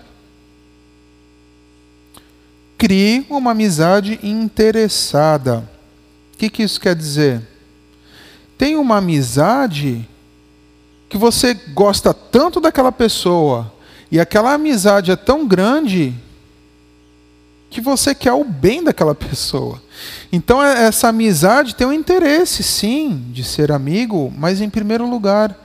[2.78, 5.75] crie uma amizade interessada.
[6.36, 7.42] O que, que isso quer dizer?
[8.58, 10.08] Tem uma amizade
[11.08, 13.74] que você gosta tanto daquela pessoa
[14.12, 16.14] e aquela amizade é tão grande
[17.70, 19.82] que você quer o bem daquela pessoa.
[20.30, 25.58] Então, é, essa amizade tem um interesse, sim, de ser amigo, mas em primeiro lugar,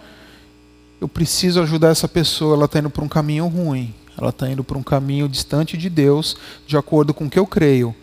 [1.00, 4.62] eu preciso ajudar essa pessoa, ela está indo para um caminho ruim, ela está indo
[4.62, 7.94] para um caminho distante de Deus, de acordo com o que eu creio.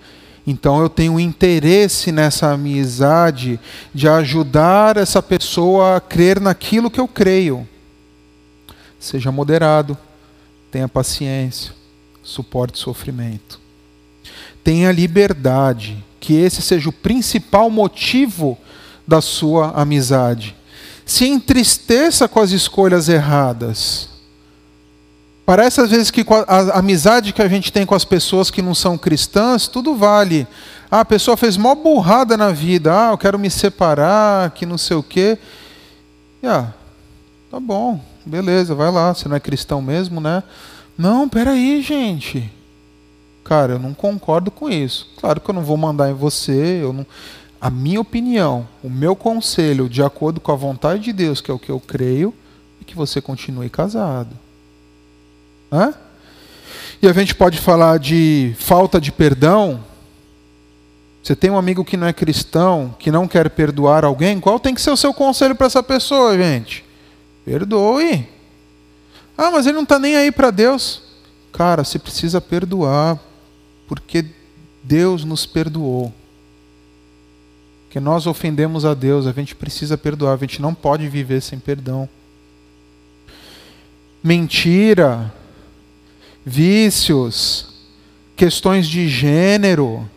[0.47, 3.59] Então eu tenho interesse nessa amizade
[3.93, 7.67] de ajudar essa pessoa a crer naquilo que eu creio.
[8.97, 9.97] Seja moderado,
[10.71, 11.73] tenha paciência,
[12.23, 13.59] suporte sofrimento.
[14.63, 18.57] Tenha liberdade, que esse seja o principal motivo
[19.05, 20.55] da sua amizade
[21.07, 24.09] se entristeça com as escolhas erradas.
[25.47, 28.75] Parece às vezes que a amizade que a gente tem com as pessoas que não
[28.75, 30.45] são cristãs, tudo vale.
[30.91, 32.91] Ah, a pessoa fez mó burrada na vida.
[32.93, 35.37] Ah, eu quero me separar, que não sei o quê.
[36.43, 36.73] E, ah,
[37.49, 39.13] tá bom, beleza, vai lá.
[39.13, 40.43] Você não é cristão mesmo, né?
[40.97, 42.51] Não, peraí, gente.
[43.45, 45.09] Cara, eu não concordo com isso.
[45.15, 47.05] Claro que eu não vou mandar em você, eu não
[47.61, 51.53] a minha opinião, o meu conselho, de acordo com a vontade de Deus, que é
[51.53, 52.33] o que eu creio,
[52.81, 54.46] é que você continue casado.
[57.01, 59.83] E a gente pode falar de falta de perdão.
[61.21, 64.73] Você tem um amigo que não é cristão, que não quer perdoar alguém, qual tem
[64.73, 66.85] que ser o seu conselho para essa pessoa, gente?
[67.43, 68.27] Perdoe.
[69.37, 71.03] Ah, mas ele não está nem aí para Deus.
[71.51, 73.19] Cara, você precisa perdoar,
[73.87, 74.25] porque
[74.83, 76.13] Deus nos perdoou
[77.89, 81.57] que nós ofendemos a Deus, a gente precisa perdoar, a gente não pode viver sem
[81.57, 82.07] perdão.
[84.23, 85.33] Mentira,
[86.49, 87.67] vícios,
[88.33, 90.09] questões de gênero,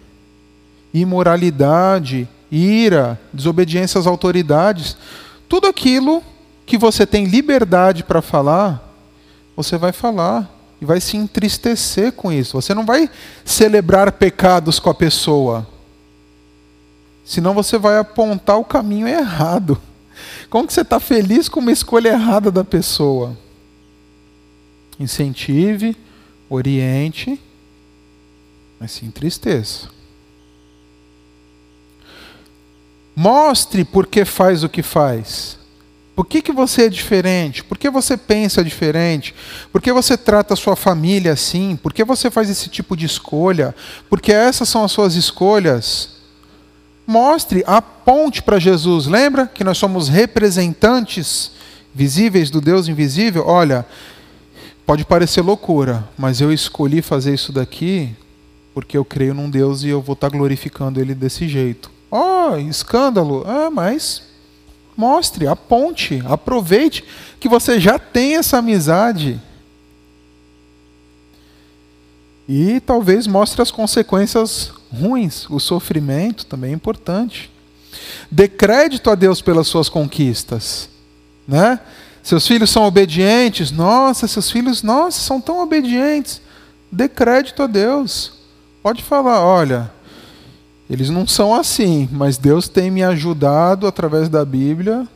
[0.94, 4.96] imoralidade, ira, desobediência às autoridades,
[5.48, 6.22] tudo aquilo
[6.64, 8.80] que você tem liberdade para falar,
[9.56, 10.48] você vai falar
[10.80, 12.52] e vai se entristecer com isso.
[12.52, 13.10] Você não vai
[13.44, 15.66] celebrar pecados com a pessoa.
[17.24, 19.80] Senão você vai apontar o caminho errado.
[20.48, 23.36] Como que você está feliz com uma escolha errada da pessoa?
[24.98, 25.96] Incentive,
[26.50, 27.40] oriente,
[28.78, 29.88] mas se entristeça.
[33.16, 35.58] Mostre por que faz o que faz.
[36.14, 37.64] Por que, que você é diferente?
[37.64, 39.34] Por que você pensa diferente?
[39.72, 41.76] Por que você trata a sua família assim?
[41.76, 43.74] Por que você faz esse tipo de escolha?
[44.10, 46.20] Porque essas são as suas escolhas
[47.10, 49.06] mostre, aponte para Jesus.
[49.06, 51.50] Lembra que nós somos representantes
[51.92, 53.44] visíveis do Deus invisível?
[53.46, 53.84] Olha,
[54.86, 58.14] pode parecer loucura, mas eu escolhi fazer isso daqui
[58.74, 61.90] porque eu creio num Deus e eu vou estar glorificando Ele desse jeito.
[62.10, 63.44] Oh, escândalo!
[63.46, 64.22] Ah, mas
[64.96, 67.04] mostre, aponte, aproveite
[67.38, 69.40] que você já tem essa amizade.
[72.48, 75.48] E talvez mostre as consequências ruins.
[75.48, 77.50] O sofrimento também é importante.
[78.30, 80.88] Dê crédito a Deus pelas suas conquistas.
[81.46, 81.78] Né?
[82.22, 83.70] Seus filhos são obedientes.
[83.70, 86.40] Nossa, seus filhos, nossa, são tão obedientes.
[86.90, 88.32] Dê crédito a Deus.
[88.82, 89.90] Pode falar, olha,
[90.88, 95.06] eles não são assim, mas Deus tem me ajudado através da Bíblia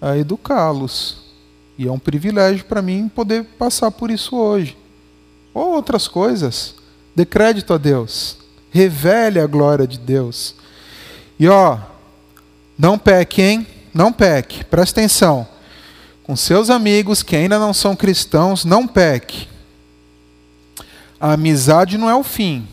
[0.00, 1.24] a educá-los.
[1.78, 4.76] E é um privilégio para mim poder passar por isso hoje.
[5.52, 6.74] Ou outras coisas.
[7.14, 8.38] Dê crédito a Deus
[8.76, 10.54] revele a glória de Deus.
[11.38, 11.78] E ó,
[12.78, 13.66] não peque, hein?
[13.92, 15.48] Não peque, presta atenção.
[16.26, 19.46] Com seus amigos que ainda não são cristãos, não peque.
[21.20, 22.66] A amizade não é o fim.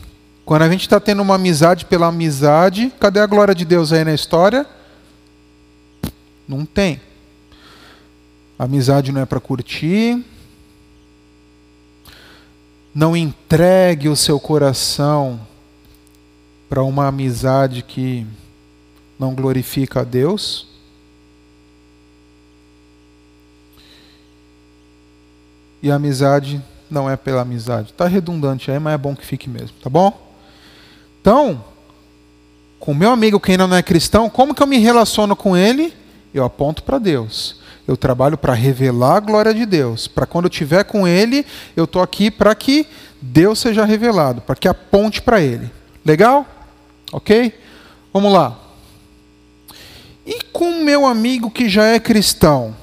[0.44, 4.02] Quando a gente está tendo uma amizade pela amizade, cadê a glória de Deus aí
[4.04, 4.66] na história?
[6.48, 7.00] Não tem.
[8.58, 10.20] A amizade não é para curtir.
[12.92, 15.40] Não entregue o seu coração
[16.68, 18.26] para uma amizade que
[19.16, 20.73] não glorifica a Deus?
[25.84, 27.90] E a amizade não é pela amizade.
[27.90, 30.18] Está redundante aí, mas é bom que fique mesmo, tá bom?
[31.20, 31.62] Então,
[32.80, 35.92] com meu amigo que ainda não é cristão, como que eu me relaciono com ele?
[36.32, 37.60] Eu aponto para Deus.
[37.86, 40.08] Eu trabalho para revelar a glória de Deus.
[40.08, 41.44] Para quando eu estiver com ele,
[41.76, 42.86] eu estou aqui para que
[43.20, 45.70] Deus seja revelado, para que aponte para ele.
[46.02, 46.46] Legal?
[47.12, 47.60] Ok?
[48.10, 48.58] Vamos lá.
[50.24, 52.74] E com meu amigo que já é cristão?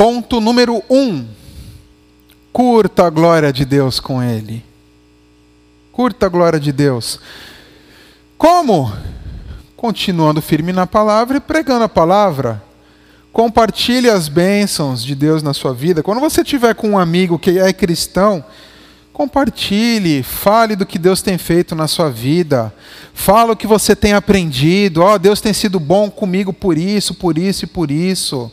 [0.00, 1.26] Ponto número um.
[2.50, 4.64] Curta a glória de Deus com ele.
[5.92, 7.20] Curta a glória de Deus.
[8.38, 8.90] Como?
[9.76, 12.62] Continuando firme na palavra e pregando a palavra.
[13.30, 16.02] Compartilhe as bênçãos de Deus na sua vida.
[16.02, 18.42] Quando você tiver com um amigo que é cristão,
[19.12, 22.72] Compartilhe, fale do que Deus tem feito na sua vida.
[23.12, 25.02] Fala o que você tem aprendido.
[25.02, 28.50] Ó, oh, Deus tem sido bom comigo por isso, por isso e por isso.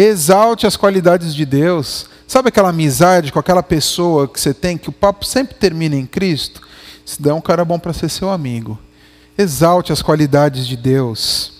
[0.00, 2.08] Exalte as qualidades de Deus.
[2.28, 6.06] Sabe aquela amizade com aquela pessoa que você tem, que o papo sempre termina em
[6.06, 6.62] Cristo?
[7.04, 8.78] Se der um cara bom para ser seu amigo.
[9.36, 11.54] Exalte as qualidades de Deus.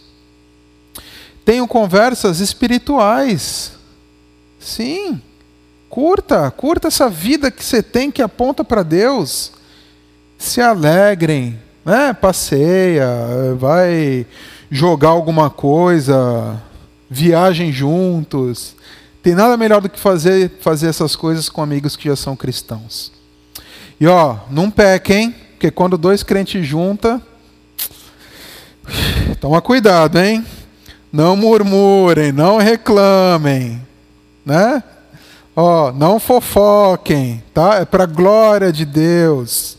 [1.44, 3.72] Tenham conversas espirituais.
[4.60, 5.20] Sim.
[5.88, 9.52] Curta, curta essa vida que você tem que aponta para Deus.
[10.36, 12.12] Se alegrem, né?
[12.12, 13.08] Passeia,
[13.56, 14.26] vai
[14.70, 16.62] jogar alguma coisa,
[17.10, 18.76] viajem juntos.
[19.22, 23.12] Tem nada melhor do que fazer, fazer essas coisas com amigos que já são cristãos.
[24.00, 27.20] E ó, não pequem, porque quando dois crentes juntam,
[29.40, 30.44] toma cuidado, hein?
[31.12, 33.82] Não murmurem, não reclamem,
[34.44, 34.82] né?
[35.56, 37.76] Ó, não fofoquem, tá?
[37.76, 39.76] É para glória de Deus.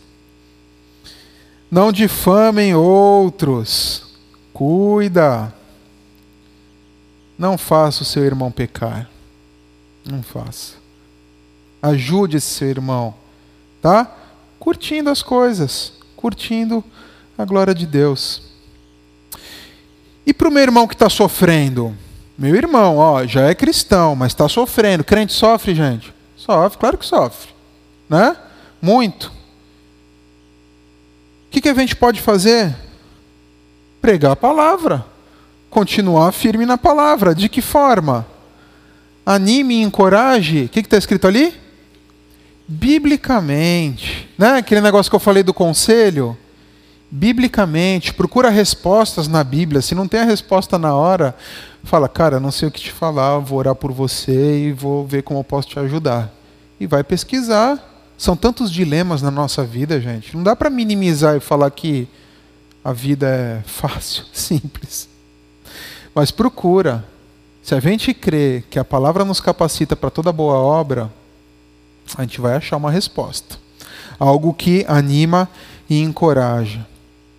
[1.72, 4.04] Não difamem outros.
[4.52, 5.54] Cuida.
[7.40, 9.10] Não faça o seu irmão pecar.
[10.06, 10.74] Não faça.
[11.82, 13.16] Ajude esse seu irmão,
[13.82, 14.14] tá?
[14.60, 16.84] Curtindo as coisas, curtindo
[17.38, 18.42] a glória de Deus.
[20.26, 21.96] E para o meu irmão que está sofrendo?
[22.38, 25.06] Meu irmão, ó, já é cristão, mas está sofrendo.
[25.06, 26.14] Crente sofre, gente?
[26.36, 27.54] Sofre, claro que sofre.
[28.10, 28.36] Né?
[28.82, 29.28] Muito.
[29.28, 29.32] O
[31.52, 32.76] que, que a gente pode fazer?
[34.02, 35.06] Pregar a palavra.
[35.70, 37.36] Continuar firme na palavra.
[37.36, 38.26] De que forma?
[39.26, 40.66] Anime e encoraje.
[40.66, 41.54] O que está escrito ali?
[42.68, 44.30] Biblicamente.
[44.38, 44.58] Né?
[44.58, 46.38] Aquele negócio que eu falei do conselho
[47.12, 49.82] biblicamente, procura respostas na Bíblia.
[49.82, 51.36] Se não tem a resposta na hora,
[51.84, 55.24] fala, cara, não sei o que te falar, vou orar por você e vou ver
[55.24, 56.32] como eu posso te ajudar.
[56.80, 57.86] E vai pesquisar.
[58.18, 60.36] São tantos dilemas na nossa vida, gente.
[60.36, 62.08] Não dá para minimizar e falar que
[62.84, 65.09] a vida é fácil, simples.
[66.14, 67.06] Mas procura.
[67.62, 71.12] Se a gente crê que a palavra nos capacita para toda boa obra,
[72.18, 73.58] a gente vai achar uma resposta.
[74.18, 75.50] Algo que anima
[75.90, 76.86] e encoraja.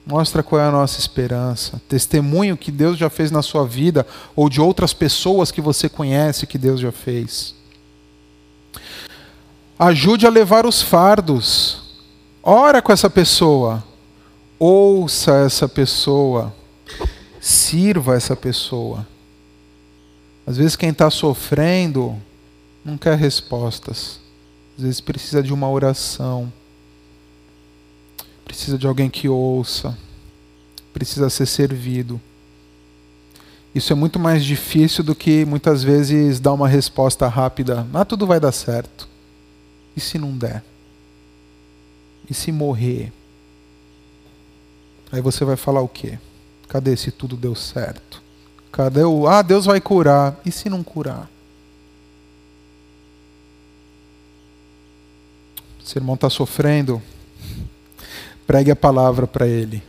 [0.07, 1.81] Mostra qual é a nossa esperança.
[1.89, 6.47] Testemunho que Deus já fez na sua vida ou de outras pessoas que você conhece
[6.47, 7.55] que Deus já fez.
[9.79, 11.81] Ajude a levar os fardos.
[12.43, 13.85] Ora com essa pessoa.
[14.59, 16.53] Ouça essa pessoa.
[17.41, 19.07] Sirva essa pessoa.
[20.47, 22.17] Às vezes quem está sofrendo
[22.85, 24.21] não quer respostas.
[24.77, 26.53] Às vezes precisa de uma oração
[28.51, 29.97] precisa de alguém que ouça,
[30.93, 32.21] precisa ser servido.
[33.73, 37.87] Isso é muito mais difícil do que muitas vezes dar uma resposta rápida.
[37.95, 39.09] Ah, tudo vai dar certo.
[39.97, 40.65] E se não der?
[42.29, 43.13] E se morrer?
[45.13, 46.19] Aí você vai falar o quê?
[46.71, 48.23] Cadê se tudo deu certo?
[48.73, 49.27] Cadê o.
[49.27, 50.41] Ah, Deus vai curar.
[50.47, 51.29] E se não curar?
[55.85, 57.03] O irmão está sofrendo,
[58.51, 59.81] Pregue a palavra para ele.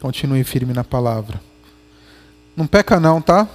[0.00, 1.40] Continue firme na palavra.
[2.56, 3.48] Não peca não, tá?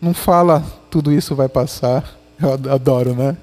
[0.00, 2.18] Não fala tudo isso vai passar.
[2.42, 3.36] Eu adoro, né?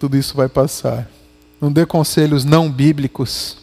[0.00, 1.10] Tudo isso vai passar.
[1.60, 3.58] Não dê conselhos não bíblicos.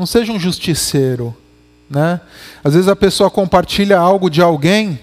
[0.00, 1.36] Não seja um justiceiro,
[1.90, 2.22] né?
[2.64, 4.98] Às vezes a pessoa compartilha algo de alguém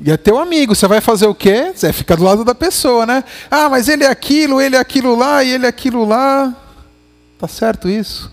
[0.00, 1.72] e é teu amigo, você vai fazer o quê?
[1.74, 3.24] Você fica do lado da pessoa, né?
[3.50, 6.54] Ah, mas ele é aquilo, ele é aquilo lá e ele é aquilo lá.
[7.36, 8.30] Tá certo isso?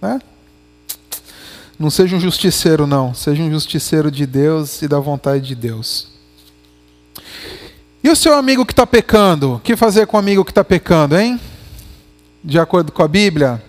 [0.00, 0.20] Né?
[1.76, 3.12] Não seja um justiceiro, não.
[3.12, 6.06] Seja um justiceiro de Deus e da vontade de Deus.
[8.00, 9.54] E o seu amigo que está pecando?
[9.54, 11.40] O que fazer com o amigo que está pecando, hein?
[12.44, 13.60] De acordo com a Bíblia?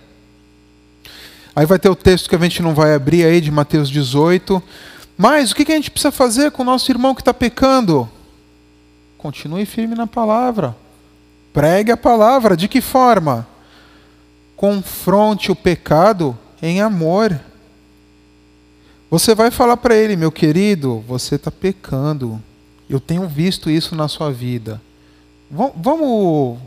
[1.56, 4.62] Aí vai ter o texto que a gente não vai abrir aí, de Mateus 18.
[5.16, 8.08] Mas o que a gente precisa fazer com o nosso irmão que está pecando?
[9.18, 10.76] Continue firme na palavra.
[11.52, 12.56] Pregue a palavra.
[12.56, 13.48] De que forma?
[14.56, 17.38] confronte o pecado em amor.
[19.10, 22.42] Você vai falar para ele, meu querido, você está pecando.
[22.88, 24.80] Eu tenho visto isso na sua vida.
[25.50, 26.58] Vamos,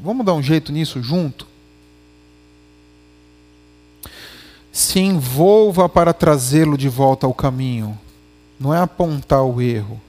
[0.00, 1.46] vamos dar um jeito nisso junto?
[4.72, 7.96] Se envolva para trazê-lo de volta ao caminho.
[8.58, 10.00] Não é apontar o erro,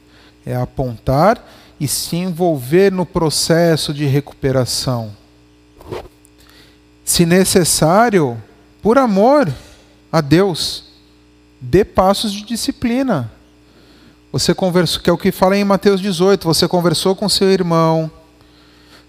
[0.45, 1.45] é apontar
[1.80, 5.11] e se envolver no processo de recuperação
[7.03, 8.41] se necessário,
[8.81, 9.52] por amor
[10.11, 10.85] a Deus,
[11.60, 13.31] dê passos de disciplina.
[14.31, 18.10] Você conversou, que é o que fala em Mateus 18, você conversou com seu irmão,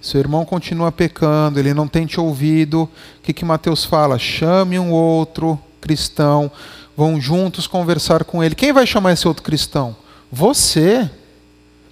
[0.04, 2.82] Seu irmão continua pecando, ele não tem te ouvido.
[2.82, 4.18] O que, que Mateus fala?
[4.18, 6.52] Chame um outro cristão,
[6.94, 8.54] vão juntos conversar com ele.
[8.54, 9.96] Quem vai chamar esse outro cristão?
[10.30, 11.10] Você.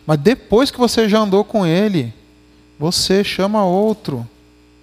[0.07, 2.13] Mas depois que você já andou com ele,
[2.79, 4.29] você chama outro.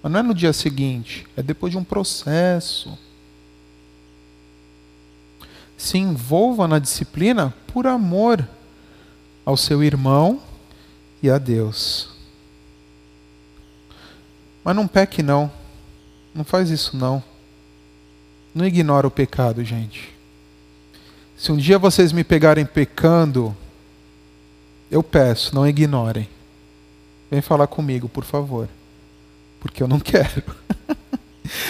[0.01, 2.97] Mas não é no dia seguinte, é depois de um processo.
[5.77, 8.43] Se envolva na disciplina por amor
[9.45, 10.39] ao seu irmão
[11.21, 12.17] e a Deus.
[14.69, 15.51] Mas não peque não.
[16.31, 17.23] Não faz isso não.
[18.53, 20.15] Não ignora o pecado, gente.
[21.35, 23.57] Se um dia vocês me pegarem pecando,
[24.91, 26.29] eu peço, não ignorem.
[27.31, 28.69] Vem falar comigo, por favor.
[29.59, 30.43] Porque eu não quero.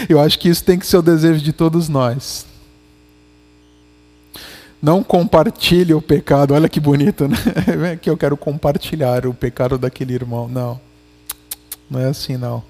[0.10, 2.46] eu acho que isso tem que ser o desejo de todos nós.
[4.82, 6.54] Não compartilhe o pecado.
[6.54, 7.38] Olha que bonito, né?
[7.96, 10.50] que eu quero compartilhar o pecado daquele irmão.
[10.50, 10.89] Não.
[11.90, 12.64] Não é assim, não.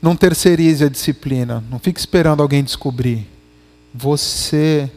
[0.00, 1.62] Não terceirize a disciplina.
[1.70, 3.28] Não fique esperando alguém descobrir.
[3.92, 4.90] Você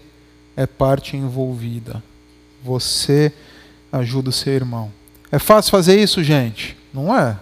[0.55, 2.01] é parte envolvida.
[2.63, 3.33] Você
[3.91, 4.91] ajuda o seu irmão.
[5.31, 6.77] É fácil fazer isso, gente?
[6.93, 7.37] Não é.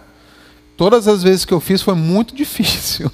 [0.76, 3.10] Todas as vezes que eu fiz foi muito difícil.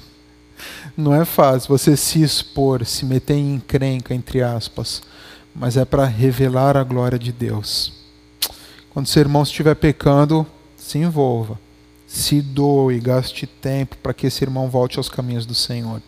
[0.95, 5.01] Não é fácil você se expor, se meter em encrenca, entre aspas.
[5.55, 7.93] Mas é para revelar a glória de Deus.
[8.91, 10.45] Quando seu irmão estiver pecando,
[10.77, 11.57] se envolva
[12.13, 15.99] se doe, gaste tempo para que esse irmão volte aos caminhos do Senhor.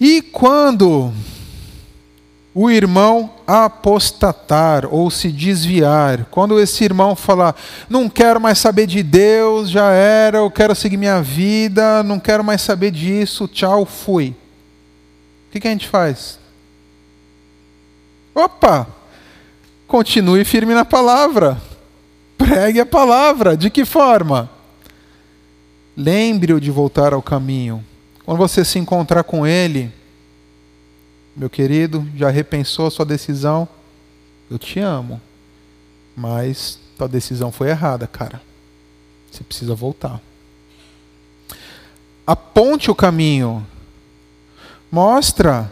[0.00, 1.12] E quando
[2.54, 7.54] o irmão apostatar ou se desviar, quando esse irmão falar,
[7.86, 12.42] não quero mais saber de Deus, já era, eu quero seguir minha vida, não quero
[12.42, 14.30] mais saber disso, tchau, fui.
[15.48, 16.38] O que, que a gente faz?
[18.34, 18.86] Opa!
[19.86, 21.60] Continue firme na palavra.
[22.40, 23.54] Pregue a palavra.
[23.54, 24.48] De que forma?
[25.94, 27.84] Lembre-o de voltar ao caminho.
[28.24, 29.92] Quando você se encontrar com ele,
[31.36, 33.68] meu querido, já repensou a sua decisão?
[34.50, 35.20] Eu te amo,
[36.16, 38.40] mas tua decisão foi errada, cara.
[39.30, 40.18] Você precisa voltar.
[42.26, 43.66] Aponte o caminho.
[44.90, 45.70] Mostra.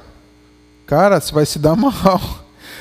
[0.86, 2.20] Cara, você vai se dar mal.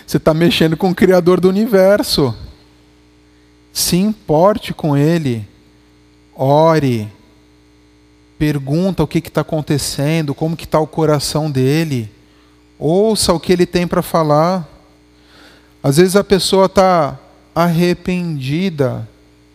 [0.05, 2.35] Você está mexendo com o Criador do universo
[3.77, 5.47] se importe com ele,
[6.35, 7.07] ore,
[8.35, 12.11] pergunta o que está acontecendo, como que está o coração dele,
[12.79, 14.67] ouça o que ele tem para falar.
[15.83, 17.19] Às vezes a pessoa está
[17.53, 19.07] arrependida,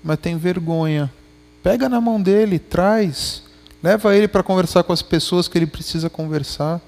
[0.04, 1.12] mas tem vergonha.
[1.60, 3.42] Pega na mão dele, traz,
[3.82, 6.80] leva ele para conversar com as pessoas que ele precisa conversar.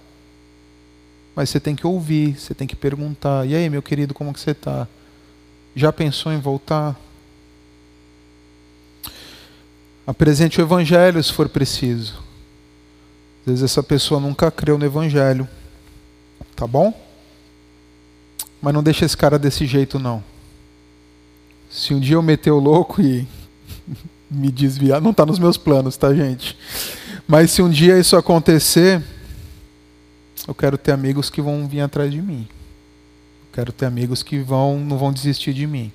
[1.35, 3.45] Mas você tem que ouvir, você tem que perguntar.
[3.45, 4.87] E aí, meu querido, como que você está?
[5.75, 6.97] Já pensou em voltar?
[10.07, 12.23] Apresente o Evangelho se for preciso.
[13.41, 15.49] Às vezes essa pessoa nunca creu no Evangelho.
[16.55, 16.93] Tá bom?
[18.61, 20.23] Mas não deixa esse cara desse jeito, não.
[21.71, 23.27] Se um dia eu meter o louco e
[24.31, 26.57] me desviar, não está nos meus planos, tá, gente?
[27.27, 29.03] Mas se um dia isso acontecer,
[30.47, 32.47] eu quero ter amigos que vão vir atrás de mim.
[33.53, 35.91] Quero ter amigos que vão, não vão desistir de mim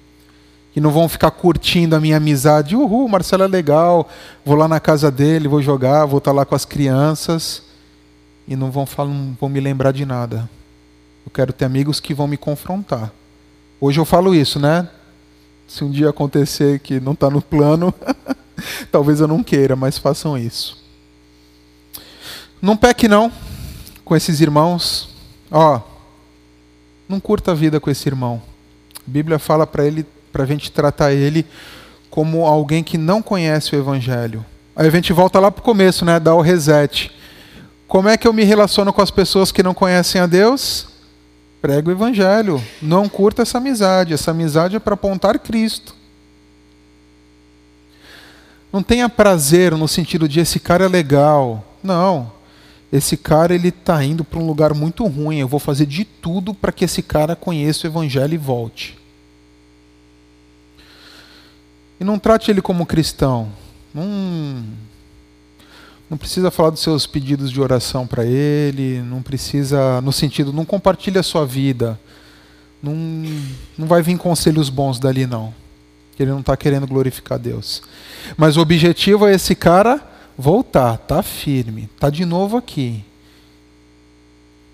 [0.71, 2.75] que não vão ficar curtindo a minha amizade.
[2.75, 4.07] Uhul, Marcelo é legal,
[4.45, 7.63] vou lá na casa dele, vou jogar, vou estar lá com as crianças
[8.47, 10.49] e não vão, falar, não vão me lembrar de nada.
[11.25, 13.11] Eu quero ter amigos que vão me confrontar.
[13.79, 14.89] Hoje eu falo isso, né?
[15.67, 17.93] Se um dia acontecer que não está no plano,
[18.91, 20.83] talvez eu não queira, mas façam isso.
[22.61, 23.31] Não peque não
[24.03, 25.09] com esses irmãos.
[25.51, 25.81] Ó,
[27.07, 28.41] não curta a vida com esse irmão.
[28.97, 31.45] A Bíblia fala para ele para a gente tratar ele
[32.09, 34.45] como alguém que não conhece o Evangelho.
[34.75, 36.19] Aí a gente volta lá para o começo, né?
[36.19, 37.11] Dá o reset.
[37.87, 40.87] Como é que eu me relaciono com as pessoas que não conhecem a Deus?
[41.61, 42.63] Prego o Evangelho.
[42.81, 44.13] Não curta essa amizade.
[44.13, 45.95] Essa amizade é para apontar Cristo.
[48.71, 51.65] Não tenha prazer no sentido de esse cara é legal.
[51.81, 52.31] Não.
[52.93, 55.39] Esse cara ele está indo para um lugar muito ruim.
[55.39, 58.98] Eu vou fazer de tudo para que esse cara conheça o Evangelho e volte.
[61.99, 63.51] E não trate ele como cristão.
[63.93, 64.63] Não,
[66.09, 70.65] não precisa falar dos seus pedidos de oração para ele, não precisa, no sentido, não
[70.65, 71.99] compartilhe a sua vida.
[72.81, 72.93] Não,
[73.77, 75.53] não vai vir conselhos bons dali, não.
[76.17, 77.81] Ele não está querendo glorificar Deus.
[78.35, 80.01] Mas o objetivo é esse cara
[80.37, 83.03] voltar, tá firme, tá de novo aqui.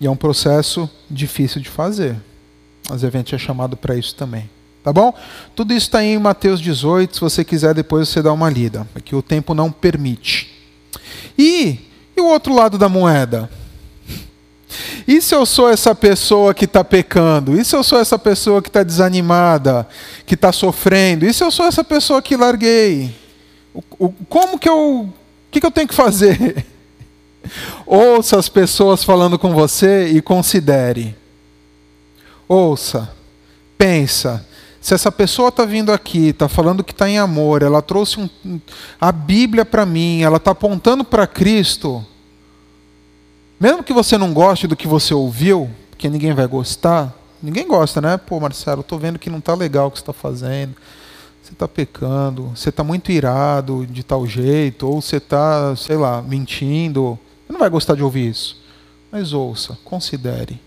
[0.00, 2.16] E é um processo difícil de fazer.
[2.88, 4.48] Mas a gente é chamado para isso também,
[4.86, 5.12] Tá bom?
[5.56, 9.00] Tudo isso está em Mateus 18, se você quiser depois você dá uma lida, é
[9.00, 10.48] que o tempo não permite.
[11.36, 11.80] E,
[12.16, 13.50] e o outro lado da moeda?
[15.04, 17.60] E se eu sou essa pessoa que está pecando?
[17.60, 19.88] E se eu sou essa pessoa que está desanimada,
[20.24, 21.26] que está sofrendo?
[21.26, 23.12] E se eu sou essa pessoa que larguei?
[24.28, 25.00] como que eu.
[25.00, 25.12] O
[25.50, 26.64] que, que eu tenho que fazer?
[27.84, 31.16] Ouça as pessoas falando com você e considere.
[32.46, 33.10] Ouça,
[33.76, 34.46] pensa.
[34.86, 38.60] Se essa pessoa está vindo aqui, está falando que está em amor, ela trouxe um,
[39.00, 42.06] a Bíblia para mim, ela está apontando para Cristo,
[43.58, 48.00] mesmo que você não goste do que você ouviu, porque ninguém vai gostar, ninguém gosta,
[48.00, 48.16] né?
[48.16, 50.76] Pô, Marcelo, estou vendo que não está legal o que você está fazendo,
[51.42, 56.22] você está pecando, você está muito irado de tal jeito, ou você está, sei lá,
[56.22, 57.18] mentindo.
[57.44, 58.62] Você não vai gostar de ouvir isso.
[59.10, 60.64] Mas ouça, considere.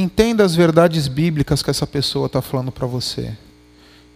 [0.00, 3.36] Entenda as verdades bíblicas que essa pessoa está falando para você.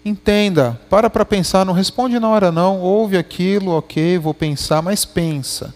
[0.05, 5.05] Entenda, para para pensar, não responde na hora não, ouve aquilo, ok, vou pensar, mas
[5.05, 5.75] pensa.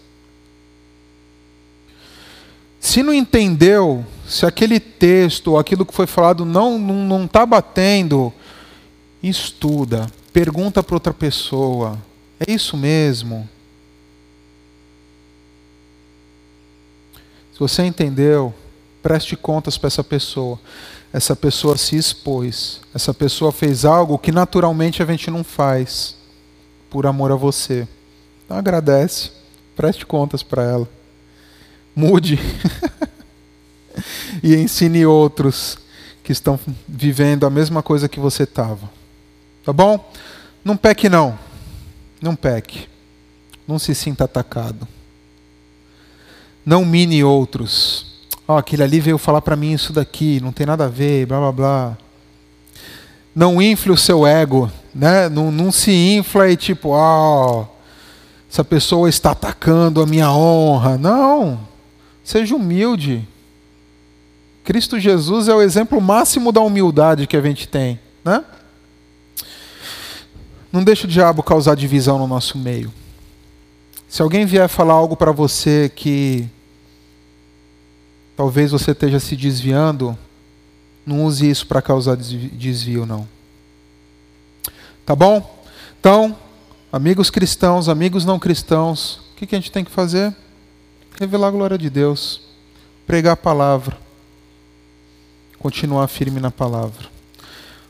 [2.79, 8.31] Se não entendeu, se aquele texto aquilo que foi falado não não, não tá batendo,
[9.21, 12.01] estuda, pergunta para outra pessoa.
[12.39, 13.49] É isso mesmo?
[17.51, 18.53] Se você entendeu,
[19.07, 20.59] preste contas para essa pessoa.
[21.13, 22.81] Essa pessoa se expôs.
[22.93, 26.17] Essa pessoa fez algo que naturalmente a gente não faz
[26.89, 27.87] por amor a você.
[28.43, 29.31] Então agradece,
[29.77, 30.89] preste contas para ela
[31.95, 32.37] mude
[34.43, 35.77] e ensine outros
[36.21, 38.89] que estão vivendo a mesma coisa que você estava.
[39.63, 40.11] Tá bom?
[40.65, 41.39] Não peque não.
[42.21, 42.89] Não peque.
[43.65, 44.85] Não se sinta atacado.
[46.65, 48.06] Não mine outros.
[48.47, 51.39] Oh, aquele ali veio falar para mim isso daqui, não tem nada a ver, blá
[51.39, 51.97] blá blá.
[53.35, 55.29] Não infle o seu ego, né?
[55.29, 57.65] Não, não se infla e tipo, ah, oh,
[58.49, 60.97] essa pessoa está atacando a minha honra.
[60.97, 61.59] Não.
[62.23, 63.27] Seja humilde.
[64.63, 68.43] Cristo Jesus é o exemplo máximo da humildade que a gente tem, né?
[70.71, 72.91] Não deixe o diabo causar divisão no nosso meio.
[74.09, 76.49] Se alguém vier falar algo para você que
[78.37, 80.17] talvez você esteja se desviando,
[81.05, 83.27] não use isso para causar desvio, não.
[85.05, 85.61] Tá bom?
[85.99, 86.37] Então,
[86.89, 90.33] amigos cristãos, amigos não cristãos, o que, a gente tem que fazer?
[91.19, 92.41] revelar a glória de Deus,
[93.05, 93.97] pregar a palavra,
[95.57, 97.07] continuar firme na palavra.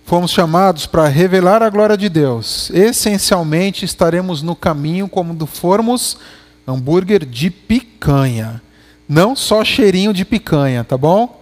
[0.05, 2.69] Fomos chamados para revelar a glória de Deus.
[2.69, 6.17] Essencialmente estaremos no caminho como formos
[6.65, 8.61] hambúrguer de picanha.
[9.07, 11.41] Não só cheirinho de picanha, tá bom?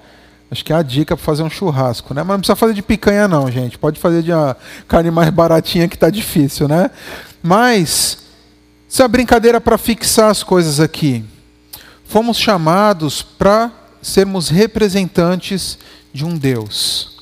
[0.52, 2.22] Acho que é a dica para fazer um churrasco, né?
[2.22, 3.78] Mas não precisa fazer de picanha não, gente.
[3.78, 4.56] Pode fazer de uma
[4.88, 6.92] carne mais baratinha que está difícil, né?
[7.42, 8.20] Mas
[8.88, 11.26] isso é brincadeira para fixar as coisas aqui
[12.06, 13.72] fomos chamados para
[14.02, 15.78] sermos representantes
[16.14, 17.18] de um Deus,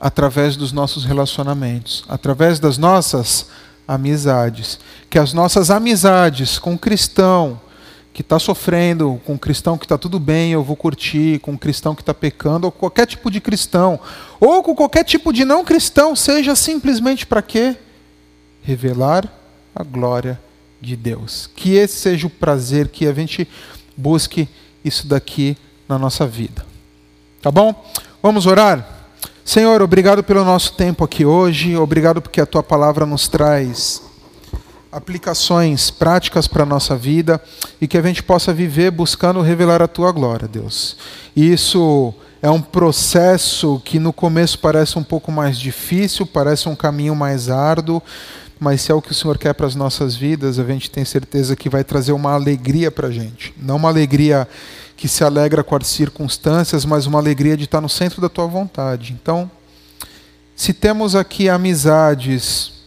[0.00, 3.46] através dos nossos relacionamentos, através das nossas
[3.86, 4.78] amizades.
[5.08, 7.60] Que as nossas amizades com o cristão
[8.18, 11.58] que está sofrendo, com o cristão que está tudo bem, eu vou curtir, com o
[11.58, 14.00] cristão que está pecando, ou qualquer tipo de cristão,
[14.40, 17.76] ou com qualquer tipo de não cristão, seja simplesmente para quê?
[18.60, 19.32] Revelar
[19.72, 20.36] a glória
[20.80, 21.48] de Deus.
[21.54, 23.46] Que esse seja o prazer que a gente
[23.96, 24.48] busque
[24.84, 25.56] isso daqui
[25.88, 26.66] na nossa vida.
[27.40, 27.88] Tá bom?
[28.20, 28.84] Vamos orar?
[29.44, 34.02] Senhor, obrigado pelo nosso tempo aqui hoje, obrigado porque a tua palavra nos traz
[34.98, 37.40] aplicações práticas para a nossa vida
[37.80, 40.96] e que a gente possa viver buscando revelar a tua glória, Deus.
[41.34, 42.12] Isso
[42.42, 47.48] é um processo que no começo parece um pouco mais difícil, parece um caminho mais
[47.48, 48.02] árduo,
[48.60, 51.04] mas se é o que o Senhor quer para as nossas vidas, a gente tem
[51.04, 53.54] certeza que vai trazer uma alegria para a gente.
[53.56, 54.48] Não uma alegria
[54.96, 58.46] que se alegra com as circunstâncias, mas uma alegria de estar no centro da tua
[58.46, 59.12] vontade.
[59.12, 59.48] Então,
[60.56, 62.77] se temos aqui amizades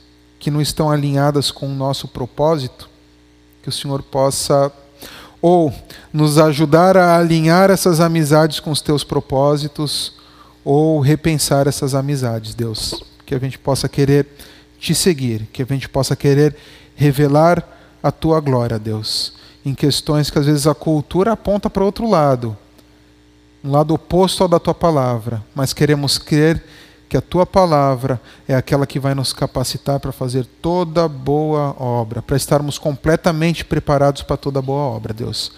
[0.42, 2.90] que não estão alinhadas com o nosso propósito,
[3.62, 4.72] que o Senhor possa
[5.40, 5.72] ou
[6.12, 10.14] nos ajudar a alinhar essas amizades com os teus propósitos,
[10.66, 13.04] ou repensar essas amizades, Deus.
[13.26, 14.28] Que a gente possa querer
[14.80, 16.56] te seguir, que a gente possa querer
[16.96, 17.64] revelar
[18.02, 22.58] a tua glória, Deus, em questões que às vezes a cultura aponta para outro lado,
[23.64, 26.64] um lado oposto ao da tua palavra, mas queremos crer
[27.12, 32.22] que a tua palavra é aquela que vai nos capacitar para fazer toda boa obra,
[32.22, 35.52] para estarmos completamente preparados para toda boa obra, Deus.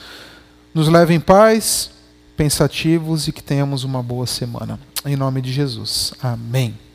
[0.73, 1.91] Nos leve em paz,
[2.35, 4.79] pensativos e que tenhamos uma boa semana.
[5.05, 6.15] Em nome de Jesus.
[6.23, 6.92] Amém.